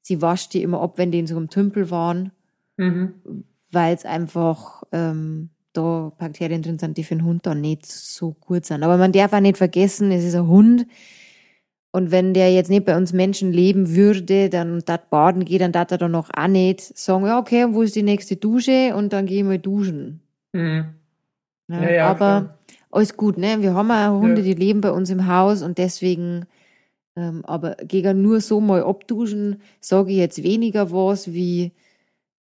[0.00, 2.32] sie wascht die immer ab, wenn die in so einem Tümpel waren,
[2.76, 3.14] mhm.
[3.70, 8.32] weil es einfach ähm, da Bakterien drin sind, die für den Hund dann nicht so
[8.32, 8.82] gut sind.
[8.82, 10.86] Aber man darf auch nicht vergessen, es ist ein Hund,
[11.98, 15.72] und wenn der jetzt nicht bei uns Menschen leben würde, dann dort baden geht, dann
[15.72, 18.94] darf er dann noch auch nicht sagen, ja, okay, wo ist die nächste Dusche?
[18.94, 20.20] Und dann gehen wir duschen.
[20.52, 20.84] Mhm.
[21.68, 22.58] Ja, ja, ja, aber klar.
[22.92, 23.60] alles gut, ne?
[23.60, 26.46] Wir haben auch Hunde, die leben bei uns im Haus und deswegen,
[27.16, 31.72] ähm, aber gegen nur so mal abduschen, sage ich jetzt weniger was wie,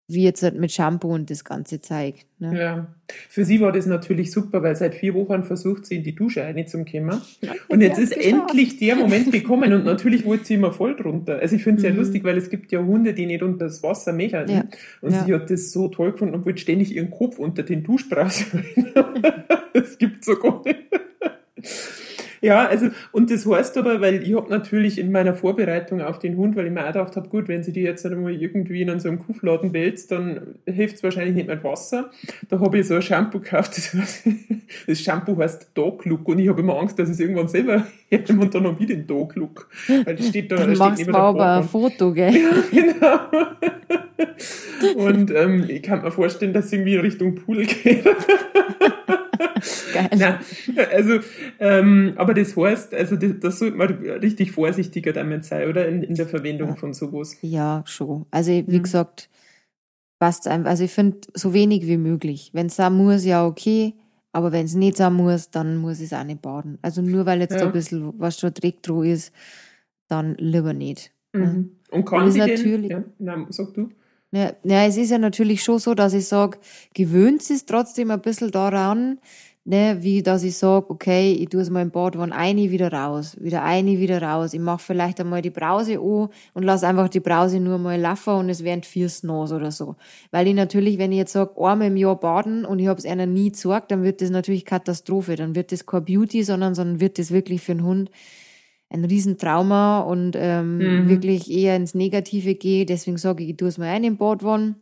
[0.07, 2.27] wie jetzt halt mit Shampoo und das ganze zeigt.
[2.39, 2.59] Ne?
[2.59, 2.95] Ja,
[3.29, 6.43] für sie war das natürlich super, weil seit vier Wochen versucht sie in die Dusche
[6.43, 7.23] reinzukommen.
[7.69, 11.39] Und jetzt ist endlich der Moment gekommen und natürlich wollte sie immer voll drunter.
[11.39, 11.89] Also ich finde es mhm.
[11.89, 14.51] sehr lustig, weil es gibt ja Hunde, die nicht unter das Wasser möchten.
[14.51, 14.65] Ja.
[15.01, 15.25] Und ja.
[15.25, 18.45] sie hat das so toll gefunden und wollte ständig ihren Kopf unter den Duschbraus
[19.73, 20.81] Das gibt so gar nicht.
[22.45, 26.37] Ja, also, und das heißt aber, weil ich habe natürlich in meiner Vorbereitung auf den
[26.37, 29.01] Hund, weil ich mir auch gedacht habe, gut, wenn sie die jetzt einmal irgendwie in
[29.01, 32.11] so einem Kuhfladen wälzt, dann hilft es wahrscheinlich nicht mit Wasser.
[32.51, 34.29] Da habe ich so ein Shampoo gekauft, das, heißt,
[34.87, 38.43] das Shampoo heißt Dog Look und ich habe immer Angst, dass es irgendwann selber hernehme
[38.43, 39.71] und dann noch wieder den Dog Look.
[40.05, 42.35] Weil das steht da, dann da steht neben aber ein Foto, gell?
[42.35, 43.21] Ja, genau.
[44.97, 48.05] Und ähm, ich kann mir vorstellen, dass es irgendwie in Richtung Pool geht.
[49.93, 50.11] Geil.
[50.17, 50.39] Nein,
[50.93, 51.19] also,
[51.59, 55.89] ähm, aber das heißt, also das, das sollte man richtig vorsichtiger damit sein, oder?
[55.89, 56.75] In, in der Verwendung ja.
[56.75, 57.37] von sowas.
[57.43, 58.27] Ja, schon.
[58.31, 58.83] Also, wie mhm.
[58.83, 59.31] gesagt,
[60.19, 60.71] passt einfach.
[60.71, 62.51] Also, ich finde, so wenig wie möglich.
[62.53, 63.95] Wenn es sein muss, ja, okay.
[64.35, 66.79] Aber wenn es nicht sein muss, dann muss ich es auch nicht baden.
[66.83, 67.61] Also nur weil jetzt Ja.
[67.61, 69.33] da ein bisschen was schon Dreck drauf ist,
[70.09, 71.13] dann lieber nicht.
[71.33, 71.77] Mhm.
[71.93, 73.91] Und kann Und sie natürlich- den, ja, nein, sag du.
[74.35, 76.59] Ja, ja, es ist ja natürlich schon so, dass ich sage,
[76.93, 79.21] gewöhnt es trotzdem ein bisschen daran,
[79.65, 83.37] ne, wie dass ich sage, okay, ich tue es mal im Badwanne eine wieder raus,
[83.41, 84.53] wieder eine wieder raus.
[84.53, 88.35] Ich mache vielleicht einmal die Brause an und lasse einfach die Brause nur mal laufen
[88.35, 89.95] und es werden vier nass oder so.
[90.33, 93.07] Weil ich natürlich, wenn ich jetzt sage, einmal im Jahr baden und ich habe es
[93.07, 95.37] einer nie gesagt, dann wird das natürlich Katastrophe.
[95.37, 98.11] Dann wird das kein Beauty, sondern, sondern wird das wirklich für einen Hund
[98.95, 101.09] ein Riesentrauma und ähm, Mhm.
[101.09, 102.87] wirklich eher ins Negative gehe.
[102.87, 104.77] Deswegen sage ich, ich tue es mal ein im Badwanne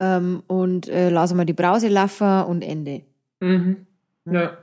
[0.00, 3.02] ähm, und äh, lasse mal die Brause laufen und Ende.
[3.40, 3.86] Mhm.
[4.24, 4.58] Ja.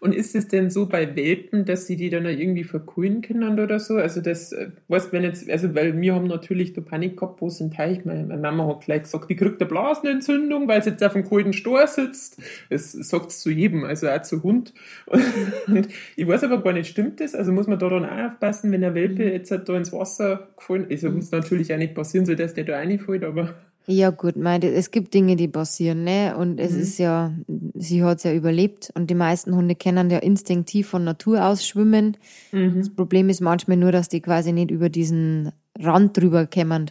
[0.00, 3.78] Und ist es denn so bei Welpen, dass sie die dann irgendwie verkuhlen können oder
[3.78, 3.96] so?
[3.96, 7.48] Also das, äh, weißt wenn jetzt, also weil wir haben natürlich da Panik gehabt, wo
[7.48, 10.90] es im Teich, meine, meine Mama hat gleich gesagt, die kriegt eine Blasenentzündung, weil sie
[10.90, 12.38] jetzt auf dem kalten Stor sitzt.
[12.70, 14.72] Das sagt es zu jedem, also auch zu Hund.
[15.06, 15.22] Und,
[15.66, 17.34] und ich weiß aber gar nicht, stimmt das?
[17.34, 19.32] Also muss man da dann auch aufpassen, wenn der Welpe Mhm.
[19.32, 21.04] jetzt halt da ins Wasser gefallen ist.
[21.04, 23.54] Also muss natürlich auch nicht passieren, so dass der da reinfällt, aber
[23.92, 26.36] Ja gut, meine, es gibt Dinge, die passieren, ne?
[26.36, 26.80] Und es Mhm.
[26.80, 27.32] ist ja,
[27.74, 31.66] sie hat es ja überlebt und die meisten Hunde können ja instinktiv von Natur aus
[31.66, 32.16] schwimmen.
[32.52, 32.78] mhm.
[32.78, 36.90] Das Problem ist manchmal nur, dass die quasi nicht über diesen Rand drüber kämmern.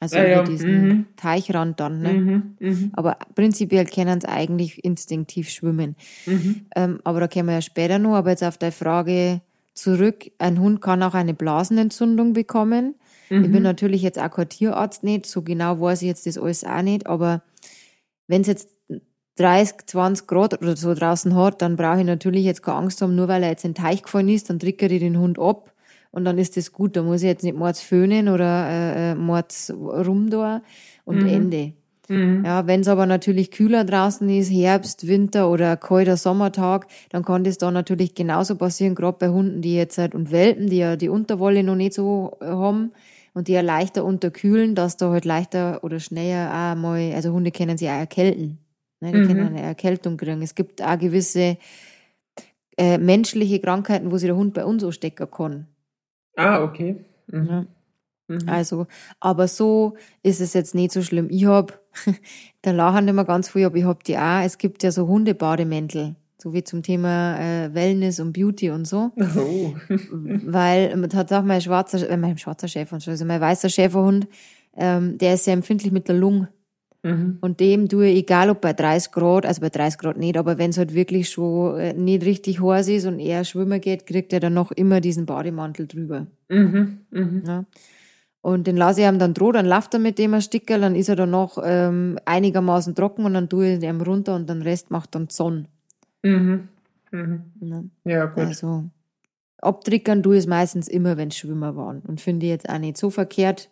[0.00, 1.06] Also Ah, über ja, diesen mhm.
[1.16, 2.12] Teichrand dann, ne?
[2.12, 2.42] Mhm.
[2.60, 2.90] Mhm.
[2.94, 5.96] Aber prinzipiell können sie eigentlich instinktiv schwimmen.
[6.26, 6.66] Mhm.
[6.74, 8.14] Ähm, aber da kommen wir ja später noch.
[8.14, 9.40] Aber jetzt auf deine Frage
[9.74, 10.30] zurück.
[10.38, 12.94] Ein Hund kann auch eine Blasenentzündung bekommen.
[13.30, 13.62] Ich bin Mhm.
[13.62, 15.26] natürlich jetzt auch kein Tierarzt nicht.
[15.26, 17.06] So genau weiß ich jetzt das alles auch nicht.
[17.06, 17.42] Aber
[18.26, 18.68] wenn es jetzt
[19.36, 23.14] 30, 20 Grad oder so draußen hat, dann brauche ich natürlich jetzt keine Angst haben,
[23.14, 25.72] nur weil er jetzt in den Teich gefallen ist, dann triggere ich den Hund ab
[26.10, 26.96] und dann ist das gut.
[26.96, 30.62] Da muss ich jetzt nicht mords föhnen oder äh, äh, mords rum da
[31.04, 31.28] und Mhm.
[31.28, 31.72] Ende.
[32.08, 32.44] Mhm.
[32.44, 37.44] Ja, wenn es aber natürlich kühler draußen ist, Herbst, Winter oder kalter Sommertag, dann kann
[37.44, 40.96] das da natürlich genauso passieren, gerade bei Hunden, die jetzt halt und Welpen, die ja
[40.96, 42.92] die Unterwolle noch nicht so haben
[43.34, 47.50] und die ja leichter unterkühlen, dass da halt leichter oder schneller auch mal, also Hunde
[47.50, 48.58] können sich auch erkälten.
[49.00, 49.26] Ne, die Mhm.
[49.26, 50.42] können eine Erkältung kriegen.
[50.42, 51.56] Es gibt auch gewisse
[52.76, 55.66] äh, menschliche Krankheiten, wo sich der Hund bei uns anstecken kann.
[56.36, 57.04] Ah, okay.
[57.26, 57.46] Mhm.
[57.48, 57.66] Ja.
[58.28, 58.48] Mhm.
[58.48, 58.86] Also,
[59.20, 61.28] aber so ist es jetzt nicht so schlimm.
[61.30, 61.80] Ich hab,
[62.62, 64.42] da lachen immer ganz viel, aber ich hab die auch.
[64.44, 69.10] Es gibt ja so Hundebademäntel, so wie zum Thema äh, Wellness und Beauty und so.
[69.36, 69.74] Oh.
[69.90, 74.28] Weil man hat auch mein schwarzer, äh, mein schwarzer Schäferhund, also mein weißer Schäferhund,
[74.76, 76.48] ähm, der ist sehr empfindlich mit der Lunge.
[77.02, 77.38] Mhm.
[77.40, 80.58] Und dem tue ich, egal ob bei 30 Grad, also bei 30 Grad nicht, aber
[80.58, 84.32] wenn es halt wirklich schon äh, nicht richtig heiß ist und er schwimmen geht, kriegt
[84.32, 86.26] er dann noch immer diesen Bademantel drüber.
[86.48, 86.98] Mhm.
[87.10, 87.42] Mhm.
[87.46, 87.64] Ja.
[88.40, 90.94] Und den lasse ich ihm dann droh, dann läuft er mit dem ein Stickerl, dann
[90.94, 94.62] ist er dann noch ähm, einigermaßen trocken und dann tue ich den runter und den
[94.62, 95.66] Rest macht dann die Sonne.
[96.22, 96.68] Mhm.
[97.10, 97.42] Mhm.
[97.60, 97.90] Ne?
[98.04, 98.44] Ja, gut.
[98.44, 98.84] Also
[99.58, 102.00] abtrickern tue ich es meistens immer, wenn Schwimmer waren.
[102.00, 103.70] Und finde ich jetzt auch nicht so verkehrt,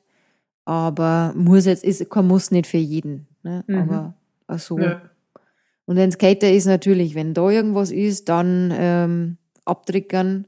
[0.65, 3.27] aber muss jetzt, ist kein Muss nicht für jeden.
[3.43, 3.65] Ne?
[3.67, 3.75] Mhm.
[3.77, 4.15] Aber
[4.47, 4.79] ach so.
[4.79, 5.01] Ja.
[5.85, 10.47] Und wenn Skater ist natürlich, wenn da irgendwas ist, dann ähm, abtrickern.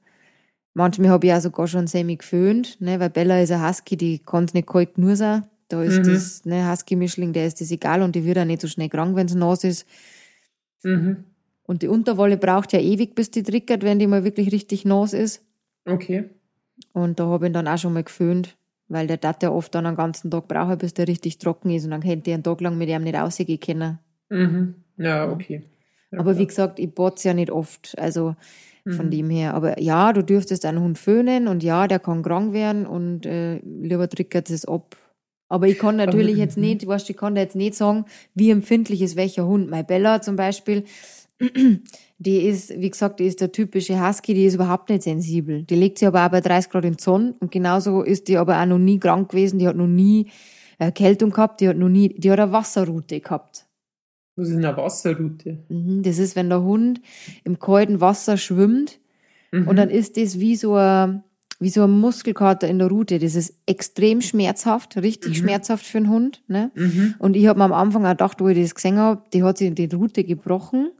[0.74, 4.18] Manchmal habe ich auch sogar schon semi geföhnt, ne, weil Bella ist ein Husky, die
[4.20, 5.44] kann nicht kalt nur sein.
[5.68, 6.12] Da ist Mhm.
[6.12, 9.14] das ne, Husky-Mischling, der ist das egal und die wird auch nicht so schnell krank,
[9.16, 9.86] wenn es nass ist.
[10.84, 11.24] Mhm.
[11.68, 15.12] Und die Unterwolle braucht ja ewig, bis die triggert, wenn die mal wirklich richtig nass
[15.12, 15.44] ist.
[15.84, 16.30] Okay.
[16.94, 18.56] Und da habe ich ihn dann auch schon mal geföhnt,
[18.88, 21.84] weil der dat ja oft dann einen ganzen Tag braucht, bis der richtig trocken ist
[21.84, 23.98] und dann hätte ich einen Tag lang mit ihm nicht rausgehen können.
[24.30, 24.76] Mhm.
[24.96, 25.62] Ja, okay.
[26.10, 26.38] Ja, Aber klar.
[26.40, 28.34] wie gesagt, ich bot's ja nicht oft, also
[28.88, 29.10] von Mhm.
[29.10, 29.52] dem her.
[29.52, 33.58] Aber ja, du dürftest einen Hund föhnen und ja, der kann krank werden und äh,
[33.58, 34.96] lieber triggert es ab.
[35.50, 38.50] Aber ich kann natürlich jetzt nicht, weißt, du, ich kann dir jetzt nicht sagen, wie
[38.50, 39.68] empfindlich ist welcher Hund.
[39.68, 40.84] Meine Bella zum Beispiel,
[42.18, 45.62] die ist, wie gesagt, die ist der typische Husky, die ist überhaupt nicht sensibel.
[45.62, 48.36] Die legt sich aber auch bei 30 Grad in die Sonne und genauso ist die
[48.36, 50.30] aber auch noch nie krank gewesen, die hat noch nie
[50.78, 53.66] Erkältung gehabt, die hat noch nie, die hat eine Wasserrute gehabt.
[54.36, 55.58] Was ist eine Wasserroute?
[55.68, 57.00] Mhm, Das ist, wenn der Hund
[57.44, 58.98] im kalten Wasser schwimmt
[59.50, 59.66] Mhm.
[59.68, 61.22] und dann ist das wie so ein,
[61.58, 63.18] wie so ein Muskelkater in der Rute.
[63.18, 65.34] Das ist extrem schmerzhaft, richtig Mhm.
[65.34, 66.42] schmerzhaft für einen Hund.
[66.46, 66.70] Ne?
[66.74, 67.14] Mhm.
[67.18, 69.58] Und ich habe mir am Anfang auch gedacht, wo ich das gesehen habe, die hat
[69.58, 70.90] sich die Rute gebrochen.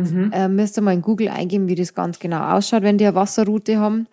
[0.00, 0.30] Mhm.
[0.32, 3.14] Äh, müsst ihr mal in Google eingeben, wie das ganz genau ausschaut, wenn die eine
[3.14, 4.06] Wasserrute haben.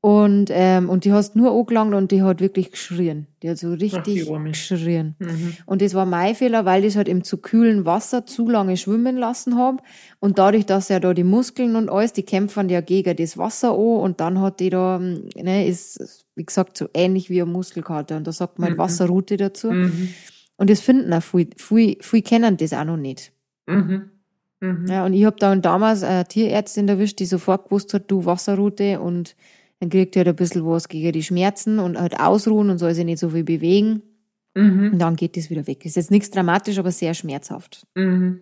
[0.00, 3.26] Und, ähm, und die hast nur angelangt und die hat wirklich geschrien.
[3.42, 4.50] Die hat so richtig Arme.
[4.50, 5.14] geschrien.
[5.18, 5.54] Mhm.
[5.64, 8.76] Und das war mein Fehler, weil ich es halt im zu kühlen Wasser zu lange
[8.76, 9.78] schwimmen lassen habe.
[10.20, 13.70] Und dadurch, dass ja da die Muskeln und alles, die kämpfen ja gegen das Wasser
[13.70, 18.18] an und dann hat die da, ne, ist, wie gesagt, so ähnlich wie eine Muskelkater.
[18.18, 18.78] Und da sagt man Mhm.
[18.78, 19.70] Wasserrute dazu.
[19.70, 20.10] Mhm.
[20.58, 23.32] Und das finden auch viele, viele, viele kennen das auch noch nicht.
[23.66, 24.10] Mhm.
[24.64, 24.86] Mhm.
[24.86, 29.00] Ja, und ich habe dann damals eine Tierärztin erwischt, die sofort gewusst hat, du Wasserroute
[29.00, 29.36] und
[29.80, 32.94] dann kriegt ihr halt ein bisschen was gegen die Schmerzen und halt ausruhen und soll
[32.94, 34.02] sich nicht so viel bewegen.
[34.54, 34.92] Mhm.
[34.92, 35.84] Und dann geht das wieder weg.
[35.84, 37.86] Ist jetzt nichts dramatisch, aber sehr schmerzhaft.
[37.94, 38.40] Mhm.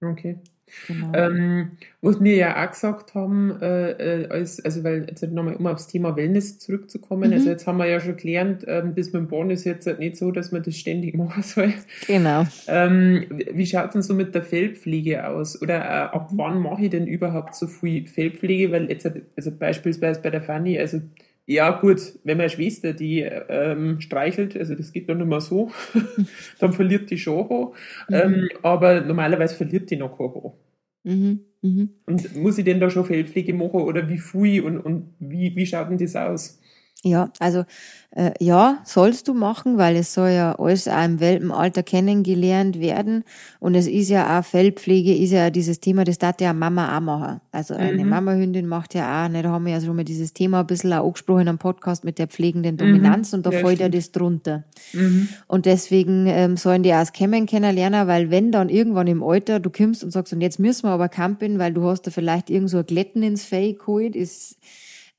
[0.00, 0.38] Okay.
[0.86, 1.12] Genau.
[1.14, 1.70] Ähm,
[2.02, 5.86] was wir ja auch gesagt haben, äh, äh als, also weil jetzt nochmal um aufs
[5.86, 7.34] Thema Wellness zurückzukommen, mhm.
[7.34, 9.98] also jetzt haben wir ja schon gelernt, ähm, das mit dem Born ist jetzt halt
[9.98, 11.72] nicht so, dass man das ständig machen soll.
[12.06, 12.46] Genau.
[12.68, 15.60] Ähm, wie schaut es denn so mit der Fellpflege aus?
[15.60, 18.72] Oder äh, ab wann mache ich denn überhaupt so viel Fellpflege?
[18.72, 21.00] Weil jetzt, also beispielsweise bei der Fanny, also
[21.46, 25.70] ja, gut, wenn meine Schwester die ähm, streichelt, also das geht dann nicht mehr so,
[26.58, 27.72] dann verliert die schon Haar.
[28.08, 28.14] Mhm.
[28.14, 30.54] Ähm, aber normalerweise verliert die noch kein Haar.
[31.02, 31.40] Mhm.
[31.62, 31.90] Mhm.
[32.06, 35.66] Und muss ich denn da schon Fellpflege machen oder wie viel und, und wie, wie
[35.66, 36.59] schaut denn das aus?
[37.02, 37.64] Ja, also
[38.10, 43.24] äh, ja, sollst du machen, weil es soll ja alles auch im Welpenalter kennengelernt werden.
[43.58, 47.00] Und es ist ja auch Fellpflege, ist ja dieses Thema, das darf ja Mama auch
[47.00, 47.40] machen.
[47.52, 48.10] Also eine mhm.
[48.10, 50.92] Mama-Hündin macht ja auch, ne, da haben wir ja schon mal dieses Thema ein bisschen
[50.92, 52.78] auch angesprochen am Podcast mit der pflegenden mhm.
[52.78, 53.38] Dominanz mhm.
[53.38, 53.94] und da ja, fällt stimmt.
[53.94, 54.64] ja das drunter.
[54.92, 55.28] Mhm.
[55.46, 59.58] Und deswegen ähm, sollen die auch das Kämmen kennenlernen, weil wenn dann irgendwann im Alter
[59.58, 62.50] du kommst und sagst, und jetzt müssen wir aber campen, weil du hast da vielleicht
[62.50, 64.58] irgend so ein Glätten ins Fell geholt, ist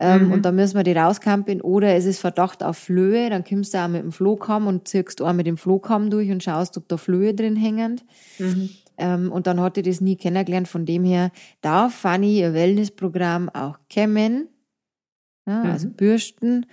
[0.03, 0.31] ähm, mhm.
[0.31, 1.61] Und da müssen wir die rauskampen.
[1.61, 5.21] Oder es ist Verdacht auf Flöhe, dann kommst du auch mit dem Flohkamm und zirkst
[5.21, 8.01] auch mit dem Flohkamm durch und schaust, ob da Flöhe drin hängen.
[8.39, 8.69] Mhm.
[8.97, 10.67] Ähm, und dann hatte ich das nie kennengelernt.
[10.67, 14.47] Von dem her darf Fanny ihr Wellnessprogramm auch kämmen,
[15.45, 15.69] ja, mhm.
[15.69, 16.65] also bürsten.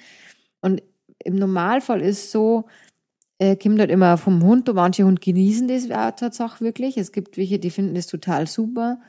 [0.62, 0.83] Und
[1.23, 2.64] im Normalfall ist so,
[3.37, 4.71] äh, kommt halt immer vom Hund.
[4.71, 6.97] Und manche Hunde genießen das tatsächlich wirklich.
[6.97, 9.01] Es gibt welche, die finden das total super.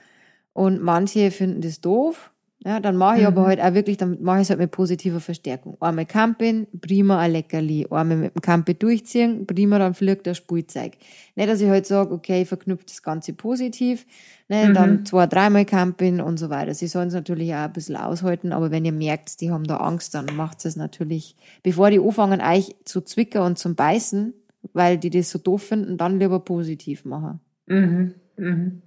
[0.52, 2.34] Und manche finden das doof.
[2.66, 3.28] Ja, dann mache ich mhm.
[3.28, 5.78] aber halt auch wirklich, dann mache ich es halt mit positiver Verstärkung.
[5.80, 7.88] Einmal campen, prima ein Leckerli.
[7.90, 10.98] Einmal mit dem Campen durchziehen, prima, dann fliegt der Spielzeug.
[11.36, 14.06] Nicht, dass ich halt sage, okay, ich verknüpfe das Ganze positiv,
[14.50, 14.74] ne, mhm.
[14.74, 16.74] dann zwei, dreimal campen und so weiter.
[16.74, 19.78] Sie sollen es natürlich auch ein bisschen aushalten, aber wenn ihr merkt, die haben da
[19.78, 24.34] Angst, dann macht es natürlich, bevor die anfangen, euch zu zwicken und zu beißen,
[24.74, 27.40] weil die das so doof finden, dann lieber positiv machen.
[27.68, 28.16] Mhm.
[28.40, 28.82] Mhm.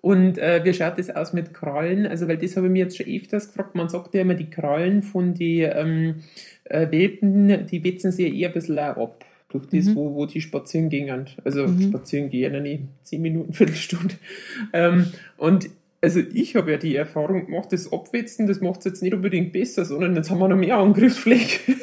[0.00, 2.06] Und äh, wie schaut das aus mit Krallen?
[2.06, 3.74] Also, weil das habe ich mir jetzt schon öfters gefragt.
[3.74, 6.14] Man sagt ja immer, die Krallen von den ähm,
[6.64, 9.24] äh, Welpen, die wetzen sich ja eher ein bisschen ab.
[9.48, 9.94] Durch das, mhm.
[9.96, 11.26] wo, wo die spazieren gingen.
[11.44, 11.88] Also, mhm.
[11.88, 14.14] spazieren gehen, nicht zehn Minuten, Viertelstunde.
[14.72, 19.02] Ähm, und also ich habe ja die Erfahrung gemacht, das Abwetzen, das macht es jetzt
[19.02, 21.74] nicht unbedingt besser, sondern jetzt haben wir noch mehr Angriffsfläche.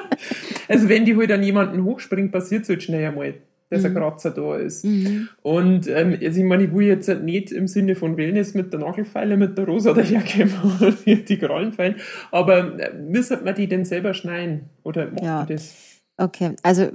[0.68, 3.34] also wenn die halt an jemanden hochspringt, passiert es halt schnell einmal
[3.70, 3.86] dass mhm.
[3.86, 4.84] ein Kratzer da ist.
[4.84, 5.28] Mhm.
[5.42, 8.80] Und ähm, also ich meine, ich will jetzt nicht im Sinne von Wellness mit der
[8.80, 11.96] Nagelfeile, mit der Rosa daherkommen und die Krallenfeilen,
[12.30, 14.70] aber äh, müssen wir die denn selber schneiden?
[14.82, 15.44] Oder macht ja.
[15.44, 15.74] das?
[16.16, 16.90] Okay, also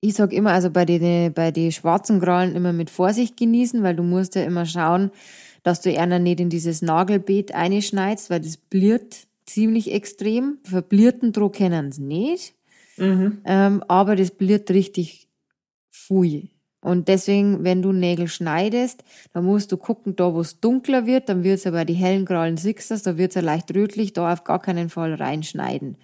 [0.00, 3.96] ich sag immer, also bei den bei die schwarzen Krallen immer mit Vorsicht genießen, weil
[3.96, 5.10] du musst ja immer schauen,
[5.62, 10.58] dass du einer nicht in dieses Nagelbeet einschneidest, weil das bliert ziemlich extrem.
[10.62, 12.54] Verblierten Druck kennen sie nicht.
[12.96, 13.38] Mhm.
[13.44, 15.27] Ähm, aber das bliert richtig
[16.08, 16.50] Pfui.
[16.80, 21.28] Und deswegen, wenn du Nägel schneidest, dann musst du gucken, da wo es dunkler wird,
[21.28, 24.32] dann wird es aber die hellen Krallen siehst da wird es ja leicht rötlich, da
[24.32, 25.96] auf gar keinen Fall reinschneiden.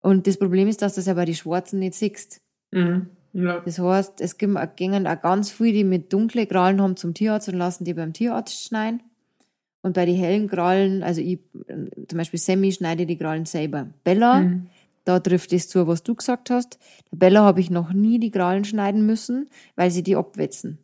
[0.00, 2.40] Und das Problem ist, dass du es ja bei den Schwarzen nicht siehst.
[2.70, 3.08] Mhm.
[3.32, 3.60] Ja.
[3.60, 7.56] Das heißt, es gingen auch ganz viele, die mit dunklen Krallen haben zum Tierarzt und
[7.56, 9.02] lassen die beim Tierarzt schneiden.
[9.80, 11.38] Und bei den hellen Krallen, also ich,
[12.08, 13.88] zum Beispiel Sammy schneide die Krallen selber.
[14.04, 14.66] Bella, mhm.
[15.08, 16.78] Da trifft es zu, was du gesagt hast.
[17.10, 20.76] Der Bella habe ich noch nie die Krallen schneiden müssen, weil sie die abwetzen.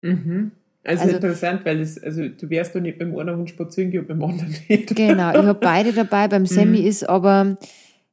[0.00, 0.52] Mhm.
[0.84, 4.02] Also, also, interessant, weil es, also du wärst doch nicht beim einen Hund spazieren gehen
[4.02, 4.94] und beim anderen nicht.
[4.94, 6.28] Genau, ich habe beide dabei.
[6.28, 6.86] Beim Sammy mhm.
[6.86, 7.56] ist aber,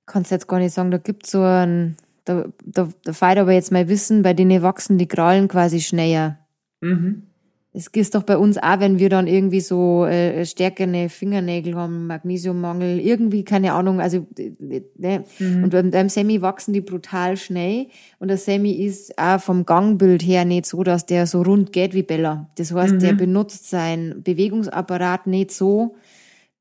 [0.08, 1.96] kannst jetzt gar nicht sagen, da gibt es so ein,
[2.26, 6.40] da, da, da feiert aber jetzt mal Wissen, bei denen wachsen die Krallen quasi schneller.
[6.80, 7.28] Mhm.
[7.74, 12.06] Es ist doch bei uns auch, wenn wir dann irgendwie so äh, stärkere Fingernägel haben,
[12.08, 14.28] Magnesiummangel, irgendwie, keine Ahnung, also
[14.60, 15.24] ne?
[15.40, 15.64] Mhm.
[15.64, 17.88] und beim, beim Semi wachsen die brutal schnell
[18.20, 21.94] und der Semi ist auch vom Gangbild her nicht so, dass der so rund geht
[21.94, 22.50] wie Bella.
[22.56, 23.00] Das heißt, mhm.
[23.00, 25.96] der benutzt seinen Bewegungsapparat nicht so,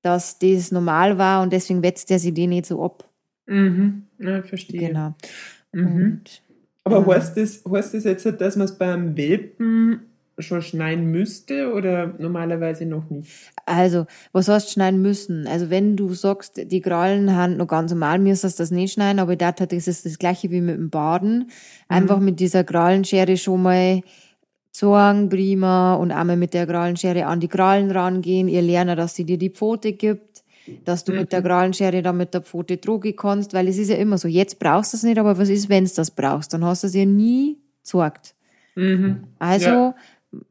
[0.02, 3.10] dass das normal war und deswegen wetzt er sich den nicht so ab.
[3.46, 4.04] Mhm.
[4.20, 4.88] Ja, verstehe.
[4.88, 5.14] Genau.
[5.72, 6.02] Mhm.
[6.02, 6.42] Und,
[6.84, 7.16] Aber ja.
[7.16, 10.02] heißt, das, heißt das jetzt, dass man es beim Welpen
[10.42, 13.30] schon schneiden müsste oder normalerweise noch nicht?
[13.66, 15.46] Also, was heißt schneiden müssen?
[15.46, 19.18] Also, wenn du sagst, die Krallen haben noch ganz normal, müsstest du das nicht schneiden,
[19.18, 21.50] aber ich dachte, das ist das gleiche wie mit dem Baden.
[21.88, 22.26] Einfach mhm.
[22.26, 24.02] mit dieser Krallenschere schon mal
[24.72, 28.48] sagen, prima, und einmal mit der Krallenschere an die Krallen rangehen.
[28.48, 30.42] Ihr lernen, dass sie dir die Pfote gibt,
[30.84, 31.20] dass du mhm.
[31.20, 34.28] mit der Krallenschere dann mit der Pfote drogen kannst, weil es ist ja immer so,
[34.28, 36.52] jetzt brauchst du es nicht, aber was ist, wenn du das brauchst?
[36.54, 38.34] Dann hast du es ja nie gesagt.
[38.76, 39.24] Mhm.
[39.38, 39.94] Also, ja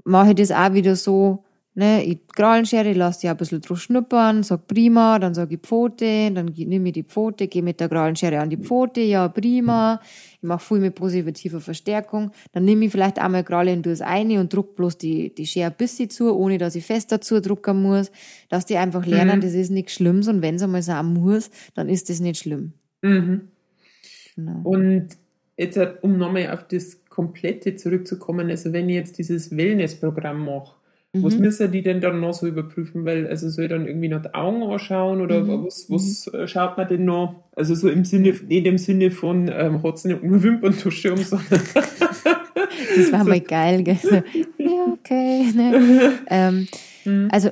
[0.03, 1.43] mache ich das auch wieder so,
[1.79, 6.29] Ne, ich Krallenschere, lass die ein bisschen drauf schnuppern, sag prima, dann sag ich Pfote,
[6.29, 10.01] dann nehme ich die Pfote, gehe mit der Krallenschere an die Pfote, ja prima.
[10.33, 12.31] Ich mache viel mit positiver Verstärkung.
[12.51, 15.45] Dann nehme ich vielleicht einmal Kralle und tue es ein und druck bloß die, die
[15.45, 18.11] Schere ein bisschen zu, ohne dass ich fest dazu drucken muss.
[18.49, 19.41] Dass die einfach lernen, mhm.
[19.41, 22.73] das ist nichts Schlimmes und wenn es einmal sein muss, dann ist das nicht schlimm.
[23.03, 23.47] Mhm.
[24.35, 24.59] Genau.
[24.63, 25.07] Und
[25.55, 30.79] jetzt, um nochmal auf das Komplette zurückzukommen, also wenn ich jetzt dieses Wellnessprogramm mache,
[31.11, 31.23] Mhm.
[31.23, 33.03] Was müssen die denn dann noch so überprüfen?
[33.03, 35.65] Weil, also soll ich dann irgendwie noch die Augen anschauen oder mhm.
[35.65, 36.47] was, was mhm.
[36.47, 37.35] schaut man denn noch?
[37.55, 41.17] Also so im Sinne, nicht im Sinne von, ähm, hat es nicht nur Wimperntusche um,
[41.17, 41.61] sondern.
[42.95, 43.97] das war mal geil, gell?
[43.99, 44.15] So,
[44.57, 45.51] ja, okay.
[45.55, 46.13] Ne?
[46.29, 46.67] ähm,
[47.05, 47.29] mhm.
[47.31, 47.49] also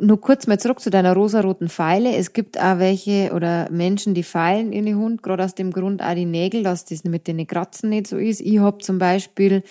[0.00, 2.16] nur kurz mal zurück zu deiner rosaroten Pfeile.
[2.16, 6.02] Es gibt auch welche oder Menschen, die feilen in den Hund, gerade aus dem Grund
[6.02, 8.40] auch die Nägel, dass das mit den Kratzen nicht so ist.
[8.40, 9.62] Ich hab zum Beispiel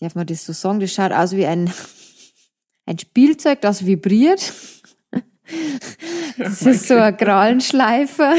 [0.00, 1.70] darf man das so sagen, das schaut aus wie ein,
[2.86, 4.52] ein Spielzeug, das vibriert.
[6.36, 8.34] Das ist so ein Krallenschleifer.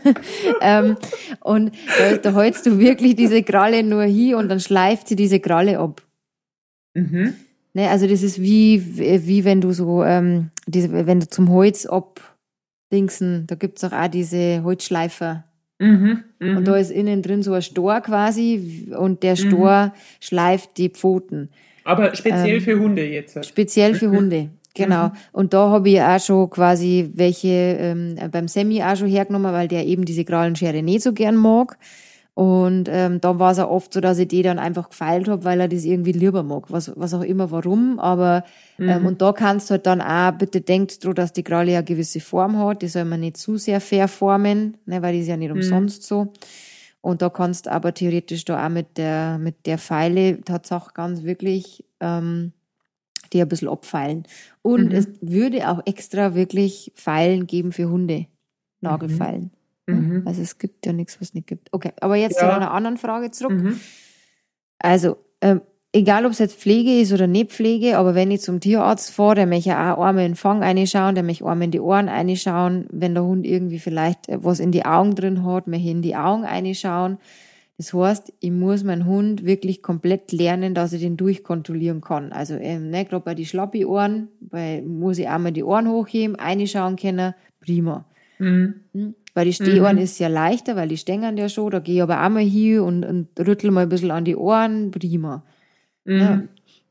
[0.60, 0.96] ähm,
[1.40, 5.40] und da, da hältst du wirklich diese Kralle nur hier und dann schleift sie diese
[5.40, 6.02] Kralle ab.
[6.94, 7.34] Mhm.
[7.74, 11.86] Ne, also das ist wie, wie wenn du so, ähm, diese, wenn du zum Holz
[11.86, 15.44] abdingsen, da gibt's auch, auch diese Holzschleifer.
[15.78, 16.58] Mhm, mh.
[16.58, 19.36] Und da ist innen drin so ein Stor quasi und der mhm.
[19.36, 19.92] Stor mhm.
[20.20, 21.48] schleift die Pfoten.
[21.84, 23.44] Aber speziell ähm, für Hunde jetzt.
[23.44, 24.16] Speziell für mhm.
[24.16, 25.08] Hunde, genau.
[25.08, 25.12] Mhm.
[25.32, 29.66] Und da habe ich auch schon quasi welche ähm, beim Semi auch schon hergenommen, weil
[29.66, 31.78] der eben diese Krallenschere nicht so gern mag.
[32.34, 35.44] Und ähm, da war es auch oft so, dass ich die dann einfach gefeilt habe,
[35.44, 36.64] weil er das irgendwie lieber mag.
[36.70, 37.98] Was, was auch immer warum.
[37.98, 38.44] Aber
[38.78, 38.90] ähm, mhm.
[38.90, 41.78] ähm, und da kannst du halt dann auch, bitte denkt dran, dass die Kralle ja
[41.78, 42.80] eine gewisse Form hat.
[42.80, 45.56] Die soll man nicht zu sehr verformen, ne, weil die ist ja nicht mhm.
[45.56, 46.32] umsonst so.
[47.02, 51.24] Und da kannst du aber theoretisch da auch mit der, mit der Pfeile tatsächlich ganz
[51.24, 52.52] wirklich ähm,
[53.32, 54.24] die ein bisschen abfeilen.
[54.62, 54.92] Und mhm.
[54.92, 58.26] es würde auch extra wirklich Pfeilen geben für Hunde.
[58.80, 59.50] Nagelfeilen.
[59.86, 59.96] Mhm.
[59.96, 60.22] Mhm.
[60.26, 61.68] Also es gibt ja nichts, was es nicht gibt.
[61.72, 62.48] Okay, aber jetzt ja.
[62.48, 63.52] zu einer anderen Frage zurück.
[63.52, 63.80] Mhm.
[64.78, 65.60] Also, ähm,
[65.92, 69.36] egal ob es jetzt Pflege ist oder nicht Pflege, aber wenn ich zum Tierarzt fahre,
[69.36, 72.86] der möchte auch einmal in den Fang reinschauen, der möchte einmal in die Ohren reinschauen,
[72.90, 76.44] wenn der Hund irgendwie vielleicht was in die Augen drin hat, möchte in die Augen
[76.44, 77.18] reinschauen.
[77.78, 82.32] Das heißt, ich muss meinen Hund wirklich komplett lernen, dass ich den durchkontrollieren kann.
[82.32, 86.96] Also ähm, ne, gerade bei die Schlappi-Ohren, bei, muss ich einmal die Ohren hochheben, reinschauen
[86.96, 88.04] können, prima.
[88.38, 89.14] Mhm.
[89.34, 90.02] Bei die Stehohren mhm.
[90.02, 91.70] ist ja leichter, weil die stängern ja schon.
[91.70, 94.36] Da gehe ich aber auch mal hier und, und rüttel mal ein bisschen an die
[94.36, 94.90] Ohren.
[94.90, 95.42] Prima.
[96.04, 96.20] Mhm.
[96.20, 96.42] Ja.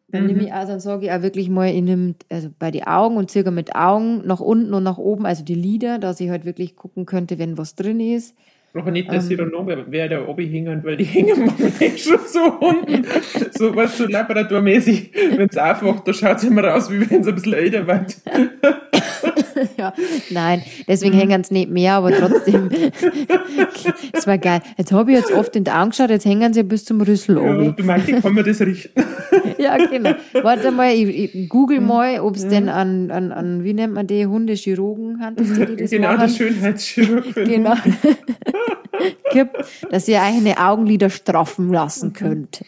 [0.08, 0.48] Dann nehme mhm.
[0.48, 3.32] ich auch, dann sage ich auch wirklich mal in dem, also bei die Augen und
[3.32, 6.76] circa mit Augen nach unten und nach oben, also die Lider, dass ich halt wirklich
[6.76, 8.36] gucken könnte, wenn was drin ist.
[8.74, 11.98] Aber nicht, dass ähm, sie dann noch wer da oben hängen, weil die hängen manchmal
[11.98, 13.06] schon so unten.
[13.52, 15.12] so was so laboratormäßig.
[15.36, 18.22] Wenn es aufwacht, da schaut es immer raus, wie wenn es ein bisschen älter wird.
[19.78, 19.94] ja,
[20.30, 22.70] nein, deswegen hängen sie nicht mehr, aber trotzdem,
[24.14, 24.62] es war geil.
[24.78, 27.38] Jetzt habe ich jetzt oft in die Augen geschaut, jetzt hängen sie bis zum Rüssel
[27.38, 27.76] ja, oben.
[27.76, 29.04] Du meinst, ich kann mir das richten.
[29.58, 30.12] ja, genau.
[30.42, 31.88] Warte mal, ich, ich google mhm.
[31.88, 35.92] mal, ob es denn an, an, an, wie nennt man die, Hundechirurgen hat, die das
[35.92, 36.20] Genau, machen.
[36.20, 37.36] der Schönheitschirurg.
[37.36, 37.76] genau.
[39.32, 39.58] gibt,
[39.90, 42.14] dass ihr eigene Augenlider straffen lassen mhm.
[42.14, 42.64] könnt.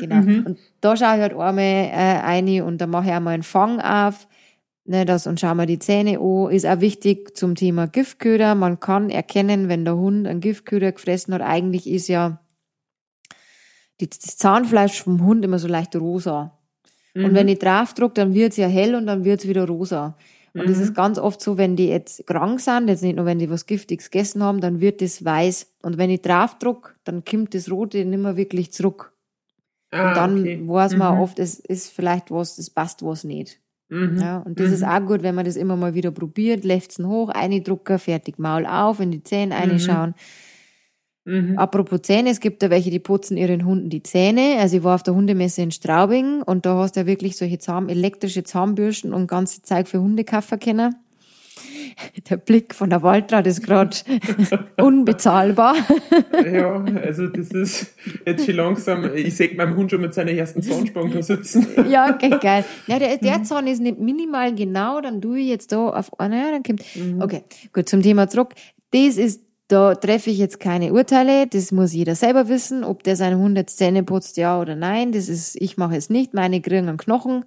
[0.00, 0.16] genau.
[0.16, 0.46] Mhm.
[0.46, 3.80] Und da schaue ich halt einmal äh, rein und dann mache ich einmal einen Fang
[3.80, 4.26] auf.
[4.84, 6.50] Ne, das, und schauen wir die Zähne an.
[6.50, 8.54] Ist auch wichtig zum Thema Giftköder.
[8.54, 11.42] Man kann erkennen, wenn der Hund einen Giftköder gefressen hat.
[11.42, 12.40] Eigentlich ist ja
[14.00, 16.58] die, das Zahnfleisch vom Hund immer so leicht rosa.
[17.14, 17.26] Mhm.
[17.26, 20.16] Und wenn ich draufdrucke, dann wird es ja hell und dann wird es wieder rosa.
[20.54, 20.82] Und es mhm.
[20.82, 23.66] ist ganz oft so, wenn die jetzt krank sind, jetzt nicht nur, wenn die was
[23.66, 25.74] Giftiges gegessen haben, dann wird das weiß.
[25.82, 29.12] Und wenn ich draufdruck, dann kommt das Rote nicht mehr wirklich zurück.
[29.90, 30.60] Ah, und dann okay.
[30.62, 31.22] weiß man mhm.
[31.22, 33.61] oft, es ist vielleicht was, es passt was nicht.
[33.92, 34.18] Mhm.
[34.18, 34.74] Ja, und das mhm.
[34.74, 38.38] ist auch gut, wenn man das immer mal wieder probiert, läuft's hoch, eine Drucker, fertig,
[38.38, 39.60] Maul auf, in die Zähne mhm.
[39.60, 40.14] reinschauen.
[41.26, 41.58] Mhm.
[41.58, 44.56] Apropos Zähne, es gibt da welche, die putzen ihren Hunden die Zähne.
[44.60, 47.58] Also ich war auf der Hundemesse in Straubing und da hast du ja wirklich solche
[47.58, 50.94] Zahm, elektrische Zahnbürsten und ganze Zeug für Hundekaffer kennen.
[52.30, 53.96] Der Blick von der Waldrad ist gerade
[54.76, 55.74] unbezahlbar.
[56.52, 57.94] ja, also das ist
[58.26, 61.66] jetzt schon langsam, ich sehe meinem Hund schon mit seiner ersten Zahnspange da sitzen.
[61.90, 62.64] ja, okay, geil.
[62.86, 63.44] Ja, der, der mhm.
[63.44, 66.82] Zahn ist nicht minimal genau, dann tue ich jetzt da auf einer, ja, dann kommt,
[66.94, 67.20] mhm.
[67.22, 67.42] okay,
[67.72, 68.54] gut, zum Thema zurück.
[68.90, 73.16] Das ist da treffe ich jetzt keine Urteile, das muss jeder selber wissen, ob der
[73.16, 75.12] seine Hund jetzt Zähne putzt, ja oder nein.
[75.12, 77.46] Das ist, ich mache es nicht, meine kriegen einen Knochen,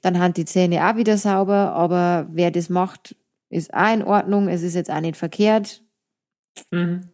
[0.00, 3.16] dann haben die Zähne auch wieder sauber, aber wer das macht,
[3.50, 5.82] ist auch in Ordnung, es ist jetzt auch nicht verkehrt.
[6.70, 7.08] Mhm.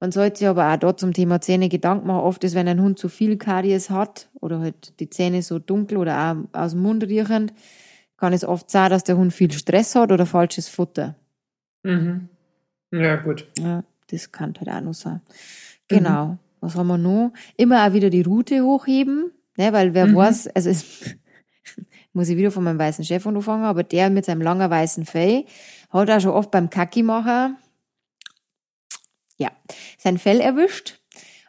[0.00, 2.20] Man sollte sich aber auch dort zum Thema Zähne Gedanken machen.
[2.20, 5.98] Oft ist, wenn ein Hund zu viel Karies hat oder halt die Zähne so dunkel
[5.98, 7.52] oder auch aus dem Mund riechend,
[8.16, 11.16] kann es oft sein, dass der Hund viel Stress hat oder falsches Futter.
[11.82, 12.28] Mhm.
[12.92, 13.48] Ja, gut.
[13.58, 15.20] Ja, das kann halt auch noch sein.
[15.88, 16.26] Genau.
[16.26, 16.38] Mhm.
[16.60, 17.32] Was haben wir noch?
[17.56, 20.16] Immer auch wieder die Route hochheben, ne, weil wer mhm.
[20.16, 21.16] weiß, also es,
[22.12, 25.44] muss ich wieder von meinem weißen Chef anfangen, aber der mit seinem langen weißen Fell
[25.90, 27.56] hat auch schon oft beim Kacki machen,
[29.36, 29.50] ja,
[29.98, 30.98] sein Fell erwischt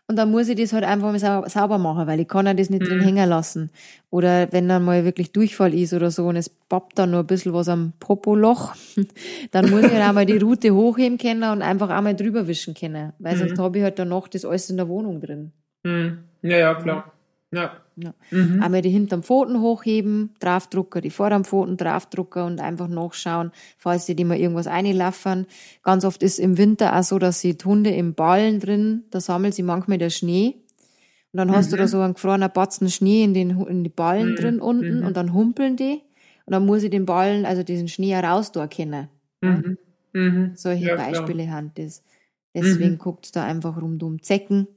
[0.10, 2.72] und dann muss ich das halt einfach mal sauber machen, weil ich kann ja das
[2.72, 2.86] nicht mhm.
[2.86, 3.70] drin hängen lassen.
[4.10, 7.28] Oder wenn dann mal wirklich Durchfall ist oder so und es pappt dann nur ein
[7.28, 8.74] bisschen was am Popoloch,
[9.52, 12.74] dann muss ich halt auch mal die Route hochheben können und einfach einmal drüber wischen
[12.74, 13.14] können.
[13.20, 13.40] Weil mhm.
[13.40, 15.52] sonst habe ich halt dann noch das alles in der Wohnung drin.
[15.84, 16.24] Mhm.
[16.42, 17.14] Ja, ja, klar.
[17.52, 17.74] Ja.
[18.02, 18.14] Ja.
[18.32, 18.62] Mhm.
[18.62, 24.16] Einmal die hinterm Pfoten hochheben, draufdrucker, die vorderm Pfoten draufdrucker und einfach nachschauen, falls die,
[24.16, 25.46] die mal irgendwas einlaufen.
[25.84, 29.20] Ganz oft ist im Winter auch so, dass sie die Hunde im Ballen drin, da
[29.20, 30.56] sammeln sie manchmal der Schnee.
[31.32, 31.72] Und dann hast mhm.
[31.72, 31.88] du da mhm.
[31.88, 34.36] so einen gefrorenen Batzen Schnee in den, in die Ballen mhm.
[34.36, 35.06] drin unten mhm.
[35.06, 36.02] und dann humpeln die.
[36.46, 39.10] Und dann muss ich den Ballen, also diesen Schnee heraus da erkennen.
[39.42, 40.54] Mhm.
[40.56, 42.04] Solche ja, Beispiele haben das.
[42.56, 44.22] Deswegen guckt's da einfach rundum.
[44.22, 44.68] Zecken,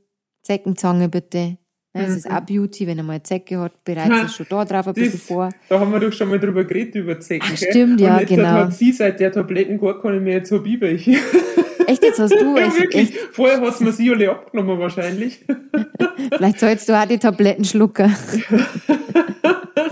[0.42, 1.56] Zeckenzange bitte,
[1.94, 2.16] es mhm.
[2.16, 4.94] ist auch Beauty, wenn er mal eine Zecke hat, bereitet es schon da drauf ein
[4.94, 5.50] bisschen vor.
[5.68, 7.48] Da haben wir doch schon mal drüber geredet, über Zecken.
[7.52, 8.48] Ach, stimmt, ja, Und genau.
[8.48, 11.12] hat sie seit der Tabletten gar keine mehr, jetzt hab ich welche.
[11.86, 12.56] Echt, jetzt hast du?
[12.56, 13.10] ja, echt, wirklich.
[13.10, 13.18] Echt?
[13.32, 15.40] Vorher hast du mir sie alle abgenommen, wahrscheinlich.
[16.36, 18.14] Vielleicht sollst du auch die Tabletten schlucken.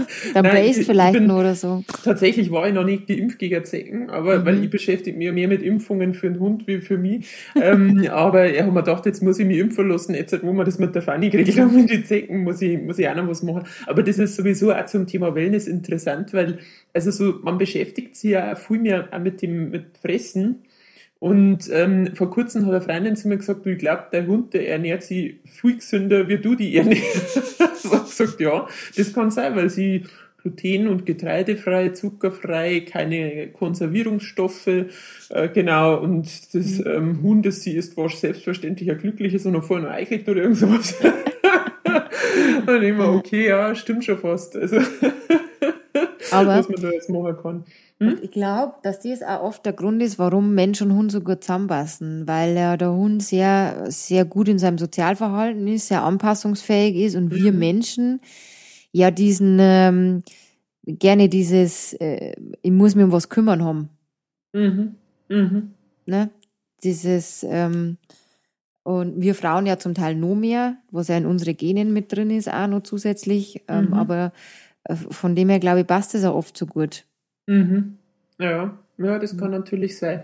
[0.34, 1.84] Der Base vielleicht bin, nur oder so.
[2.04, 4.46] Tatsächlich war ich noch nicht geimpft gegen Zecken, aber mhm.
[4.46, 7.26] weil ich beschäftige mich mehr mit Impfungen für einen Hund wie für mich.
[7.60, 10.14] ähm, aber ich habe mir gedacht, jetzt muss ich mich impfen lassen.
[10.14, 12.98] Jetzt, wo wir das mit der Fanny geregelt haben mit den Zecken, muss ich, muss
[12.98, 13.64] ich auch noch was machen.
[13.86, 16.58] Aber das ist sowieso auch zum Thema Wellness interessant, weil
[16.92, 20.62] also so, man beschäftigt sich ja viel mehr auch mit dem mit Fressen.
[21.20, 24.54] Und ähm, vor kurzem hat eine Freundin zu mir gesagt, du, ich glaube, der Hund,
[24.54, 27.60] der ernährt sich viel gesünder, wie du die ernährst.
[27.84, 28.66] ich habe gesagt, ja,
[28.96, 30.04] das kann sein, weil sie
[30.42, 36.84] gluten- und getreidefrei, zuckerfrei, keine Konservierungsstoffe, äh, genau, und das mhm.
[36.86, 40.42] ähm, Huhn, das sie isst, war selbstverständlich ein glückliches und noch vorher noch eichelt oder
[40.42, 40.94] irgendwas.
[42.66, 44.56] und ich mir, okay, ja, stimmt schon fast.
[44.56, 44.76] Also,
[46.30, 47.64] Aber was man da jetzt machen kann.
[48.02, 48.18] Hm?
[48.22, 51.44] Ich glaube, dass das auch oft der Grund ist, warum Mensch und Hund so gut
[51.44, 57.14] zusammenpassen, weil ja der Hund sehr, sehr gut in seinem Sozialverhalten ist, sehr anpassungsfähig ist
[57.14, 57.58] und wir mhm.
[57.58, 58.20] Menschen
[58.92, 60.22] ja diesen, ähm,
[60.86, 63.90] gerne dieses, äh, ich muss mir um was kümmern haben.
[64.54, 64.94] Mhm.
[65.28, 65.74] Mhm.
[66.06, 66.30] Ne?
[66.82, 67.98] Dieses, ähm,
[68.82, 72.30] und wir Frauen ja zum Teil noch mehr, was ja in unsere Genen mit drin
[72.30, 73.62] ist, auch noch zusätzlich.
[73.68, 73.92] Ähm, mhm.
[73.92, 74.32] Aber
[74.84, 77.04] äh, von dem her, glaube ich, passt es auch oft so gut.
[77.50, 77.98] Mhm.
[78.38, 80.22] Ja, ja, das kann natürlich sein.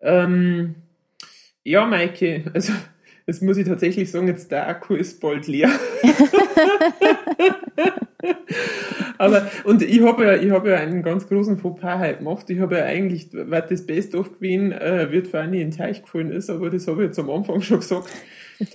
[0.00, 0.76] Ähm,
[1.64, 2.72] ja, Maike, also
[3.26, 5.68] jetzt muss ich tatsächlich sagen, jetzt der Akku ist bald leer.
[9.18, 12.48] Aber, und ich habe ja, ich habe ja einen ganz großen Fauxpas halt gemacht.
[12.50, 16.02] Ich habe ja eigentlich, weil das Best of gewesen, äh, wird Fanny in den Teich
[16.02, 18.08] gefallen ist, aber das habe ich jetzt am Anfang schon gesagt.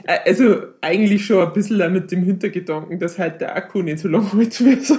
[0.03, 4.09] Äh, also eigentlich schon ein bisschen mit dem Hintergedanken, dass halt der Akku nicht so
[4.09, 4.97] lange hält wie so.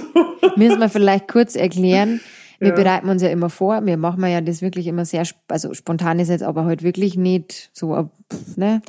[0.55, 2.19] Müssen wir vielleicht kurz erklären.
[2.59, 2.75] Wir ja.
[2.75, 3.85] bereiten uns ja immer vor.
[3.85, 7.17] Wir machen ja das wirklich immer sehr, also spontan ist jetzt aber heute halt wirklich
[7.17, 8.09] nicht so,
[8.55, 8.81] ne?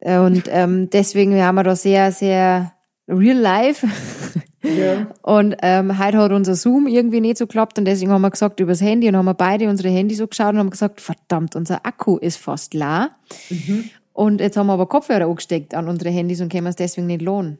[0.00, 2.72] Und ähm, deswegen haben wir da sehr, sehr
[3.08, 3.86] real life.
[4.62, 5.06] Ja.
[5.22, 8.58] Und ähm, heute hat unser Zoom irgendwie nicht so geklappt und deswegen haben wir gesagt
[8.58, 11.86] übers Handy und haben wir beide unsere Handys so geschaut und haben gesagt, verdammt, unser
[11.86, 13.12] Akku ist fast leer.
[13.50, 13.90] Mhm.
[14.12, 17.22] Und jetzt haben wir aber Kopfhörer angesteckt an unsere Handys und können es deswegen nicht
[17.22, 17.58] lohnen.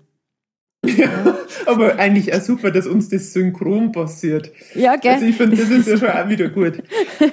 [0.86, 4.52] Ja, aber eigentlich auch super, dass uns das synchron passiert.
[4.74, 5.14] Ja, gell?
[5.14, 6.82] Also ich finde, das ist ja schon auch wieder gut.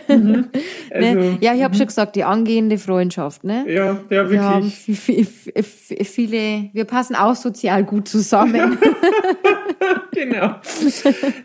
[0.07, 0.45] Mhm.
[0.91, 1.37] Also, ne?
[1.41, 1.77] Ja, ich habe mhm.
[1.77, 3.65] schon gesagt, die angehende Freundschaft, ne?
[3.67, 4.31] Ja, ja, wirklich.
[4.31, 8.77] Wir haben viele, wir passen auch sozial gut zusammen.
[10.11, 10.55] genau.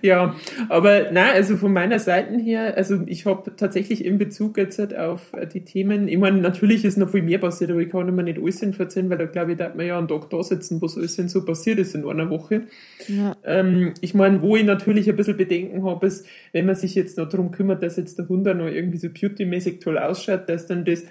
[0.02, 0.34] Ja,
[0.68, 4.96] aber nein, also von meiner Seite her, also ich habe tatsächlich in Bezug jetzt halt
[4.96, 8.22] auf die Themen, ich meine, natürlich ist noch viel mehr passiert, aber ich kann immer
[8.22, 10.96] nicht alles erzählen, weil da glaube ich, da man ja einen Tag da sitzen, was
[10.96, 12.62] alles so passiert ist in einer Woche.
[13.08, 13.36] Ja.
[13.44, 17.18] Ähm, ich meine, wo ich natürlich ein bisschen Bedenken habe, ist, wenn man sich jetzt
[17.18, 20.84] noch darum kümmert, dass jetzt der Hund noch irgendwie so beauty-mäßig toll ausschaut, dass dann
[20.84, 21.04] das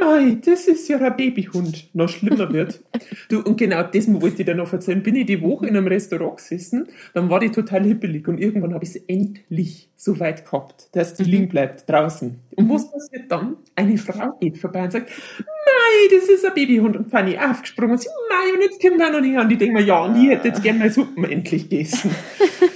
[0.00, 2.80] Mei, das ist ja ein Babyhund, noch schlimmer wird.
[3.28, 5.02] du, und genau das wollte ich dir noch erzählen.
[5.02, 8.74] Bin ich die Woche in einem Restaurant gesessen, dann war die total hippelig und irgendwann
[8.74, 11.30] habe ich es endlich so weit gehabt, dass die mhm.
[11.30, 12.38] liegen bleibt draußen.
[12.56, 13.56] Und was passiert dann?
[13.74, 16.96] Eine Frau geht vorbei und sagt, Mei, das ist ein Babyhund.
[16.96, 19.48] Und Fanny aufgesprungen und sie, Mei, und jetzt kommt er noch nicht an.
[19.48, 22.10] Die denken mir, ja, und ich hätte jetzt gerne meine Suppen endlich gegessen.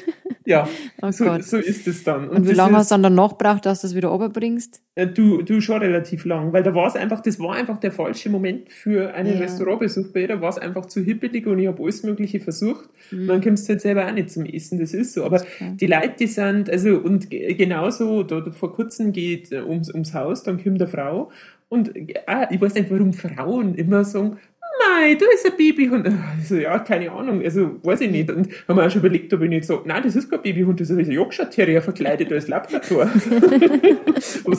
[0.49, 0.67] Ja,
[1.03, 2.27] oh so, so, ist es dann.
[2.31, 4.81] Und, und wie lange hast du dann danach gebraucht, dass du das wieder runterbringst?
[4.95, 7.93] Äh, du, du schon relativ lang, weil da war es einfach, das war einfach der
[7.93, 9.41] falsche Moment für einen ja.
[9.41, 12.89] Restaurantbesuch bei Da war es einfach zu hippelig und ich habe alles Mögliche versucht.
[13.11, 13.43] Mhm.
[13.43, 15.25] Kommst du halt selber auch nicht zum Essen, das ist so.
[15.25, 15.77] Aber okay.
[15.79, 20.15] die Leute, die sind, also, und genauso, da, da vor kurzem geht äh, ums, ums
[20.15, 21.31] Haus, dann kommt eine Frau
[21.69, 21.93] und
[22.27, 24.39] ah, ich weiß nicht, warum Frauen immer sagen,
[24.81, 26.09] nein, da ist ein Babyhund.
[26.39, 28.31] Also, ja, keine Ahnung, also weiß ich nicht.
[28.31, 30.81] Und haben wir auch schon überlegt, ob ich nicht sage, nein, das ist kein Babyhund,
[30.81, 33.11] das ist ein Yorkshire Terrier verkleidet als Labrador.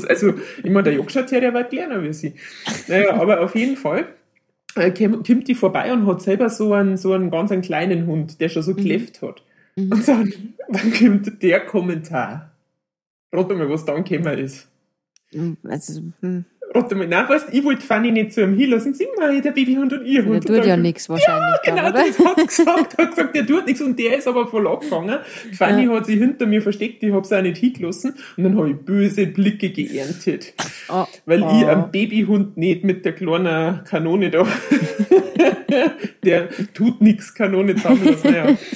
[0.08, 2.34] also, ich meine, der Yorkshire Terrier war kleiner wie sie.
[2.88, 4.08] Naja, aber auf jeden Fall
[4.76, 8.40] äh, kommt die vorbei und hat selber so einen, so einen ganz einen kleinen Hund,
[8.42, 8.78] der schon so mhm.
[8.78, 9.44] gekläfft hat.
[9.76, 9.92] Mhm.
[9.92, 10.34] Und dann,
[10.70, 12.52] dann kommt der Kommentar.
[13.32, 14.68] Rat mal, was dann gekommen ist.
[15.64, 16.46] Also, hm.
[16.72, 18.94] Warte mal, nein, weißt, ich wollte Fanny nicht zu ihm hinlassen.
[18.94, 20.48] Sie mal, der Babyhund und ihr Hund.
[20.48, 21.60] Der tut ja nichts wahrscheinlich.
[21.66, 22.98] Ja, genau, dann, das hat gesagt.
[22.98, 25.18] hat gesagt, der tut nichts und der ist aber voll abgefangen.
[25.54, 25.92] Fanny ja.
[25.92, 29.26] hat sich hinter mir versteckt, ich hab's auch nicht hingelassen und dann habe ich böse
[29.26, 30.54] Blicke geerntet.
[30.90, 31.06] Oh.
[31.26, 31.50] Weil oh.
[31.58, 34.46] ich am Babyhund nicht mit der kleinen Kanone da,
[36.24, 38.32] der tut nichts Kanone zusammenlassen.
[38.32, 38.58] Naja.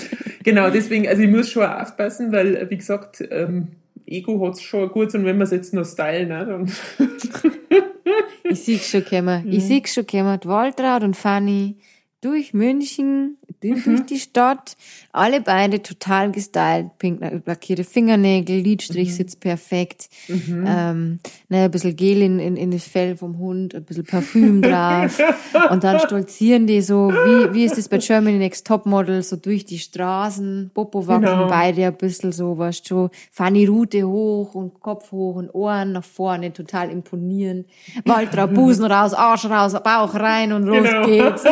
[0.43, 3.69] Genau, deswegen, also ich muss schon aufpassen, weil, wie gesagt, ähm,
[4.05, 6.71] Ego hat es schon gut und wenn man es jetzt noch stylen, ne, dann.
[8.43, 9.51] ich sehe schon kommen.
[9.51, 10.39] Ich sehe schon kommen.
[10.43, 11.77] Waltraud und Fanny
[12.21, 14.05] durch München, durch mhm.
[14.05, 14.75] die Stadt.
[15.11, 19.13] Alle beide total gestylt, pink lackierte Fingernägel, Lidstrich mhm.
[19.13, 20.09] sitzt perfekt.
[20.27, 20.65] Mhm.
[20.67, 24.61] Ähm, ne, ein bisschen Gel in, in, in das Fell vom Hund, ein bisschen Parfüm
[24.61, 25.19] drauf.
[25.69, 29.65] Und dann stolzieren die so, wie, wie ist das bei Germany Next Topmodel, so durch
[29.65, 31.47] die Straßen, Popo wachsen genau.
[31.47, 36.03] beide ein bisschen so, weißt du, Fanny Rute hoch und Kopf hoch und Ohren nach
[36.03, 37.67] vorne, total imponierend.
[38.05, 41.05] Walter Busen raus, Arsch raus, Bauch rein und los genau.
[41.05, 41.43] geht's.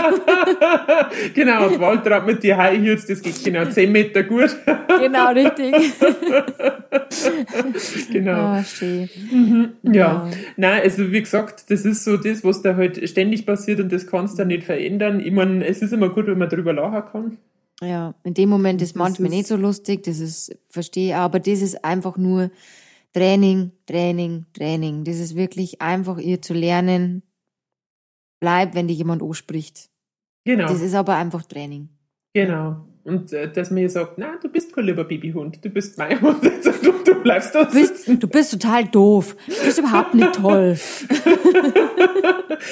[1.34, 1.80] genau, und
[2.10, 4.56] Hat mit die High Heels, das geht genau 10 Meter gut.
[4.88, 5.74] genau, richtig.
[8.12, 8.58] genau.
[8.58, 9.10] Oh, schön.
[9.32, 9.94] Mhm, ja.
[9.94, 13.92] ja, nein, also wie gesagt, das ist so das, was da halt ständig passiert und
[13.92, 15.20] das kannst du nicht verändern.
[15.20, 17.38] Ich meine, es ist immer gut, wenn man drüber lachen kann.
[17.84, 21.40] Ja, in dem Moment ist das manchmal ist nicht so lustig, das ist, verstehe, aber
[21.40, 22.52] das ist einfach nur
[23.14, 25.04] Training, Training, Training.
[25.04, 27.24] Das ist wirklich einfach ihr zu lernen,
[28.40, 29.91] bleib, wenn dir jemand anspricht.
[30.44, 30.68] Genau.
[30.68, 31.90] Das ist aber einfach Training.
[32.34, 32.88] Genau.
[33.04, 36.44] Und äh, dass mir sagt, na, du bist kein lieber Babyhund, du bist mein Hund,
[36.84, 40.78] du, du bleibst da du bist, du bist total doof, du bist überhaupt nicht toll.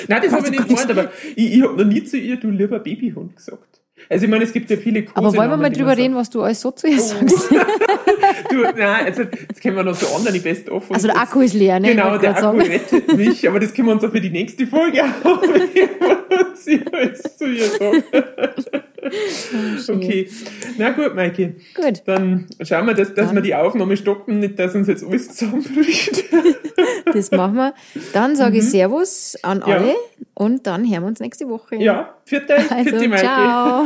[0.08, 2.52] Nein, das habe ich nicht gemeint, aber ich, ich habe noch nie zu ihr, du
[2.52, 3.79] lieber Babyhund gesagt.
[4.08, 5.18] Also ich meine, es gibt ja viele Kurse.
[5.18, 7.00] Aber wollen wir mal drüber reden, was du alles so zu ihr oh.
[7.00, 7.52] sagst?
[8.50, 10.92] du, nein, also das können wir noch so andere best off.
[10.92, 11.90] Also der Akku ist leer, ne?
[11.90, 12.62] Genau, der Akku sagen.
[12.62, 15.00] rettet mich, aber das können wir uns auch für die nächste Folge
[16.66, 18.04] ich zu ihr sage.
[19.02, 20.30] Oh, okay.
[20.78, 21.56] Na gut, Maike.
[21.74, 22.04] Gut.
[22.06, 23.36] Dann schauen wir, dass, dass dann.
[23.36, 26.26] wir die Aufnahme stoppen, nicht, dass uns jetzt alles zusammenbricht.
[27.06, 27.74] das machen wir.
[28.14, 28.68] Dann sage ich mhm.
[28.68, 29.96] Servus an alle ja.
[30.34, 31.78] und dann hören wir uns nächste Woche.
[31.78, 33.24] Ja, vierte, also, vierte Maike.
[33.24, 33.86] Ciao.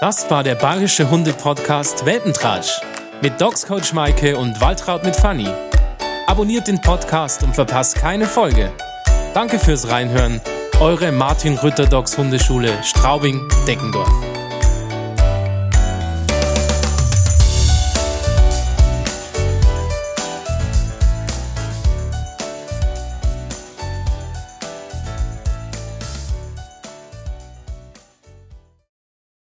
[0.00, 2.80] Das war der Bayerische Hunde-Podcast Welpentratsch
[3.22, 5.48] mit Dogs Coach Maike und Waltraud mit Fanny.
[6.26, 8.72] Abonniert den Podcast und verpasst keine Folge.
[9.34, 10.40] Danke fürs Reinhören
[10.80, 14.35] eure Martin Rütter Dogs Hundeschule Straubing-Deckendorf.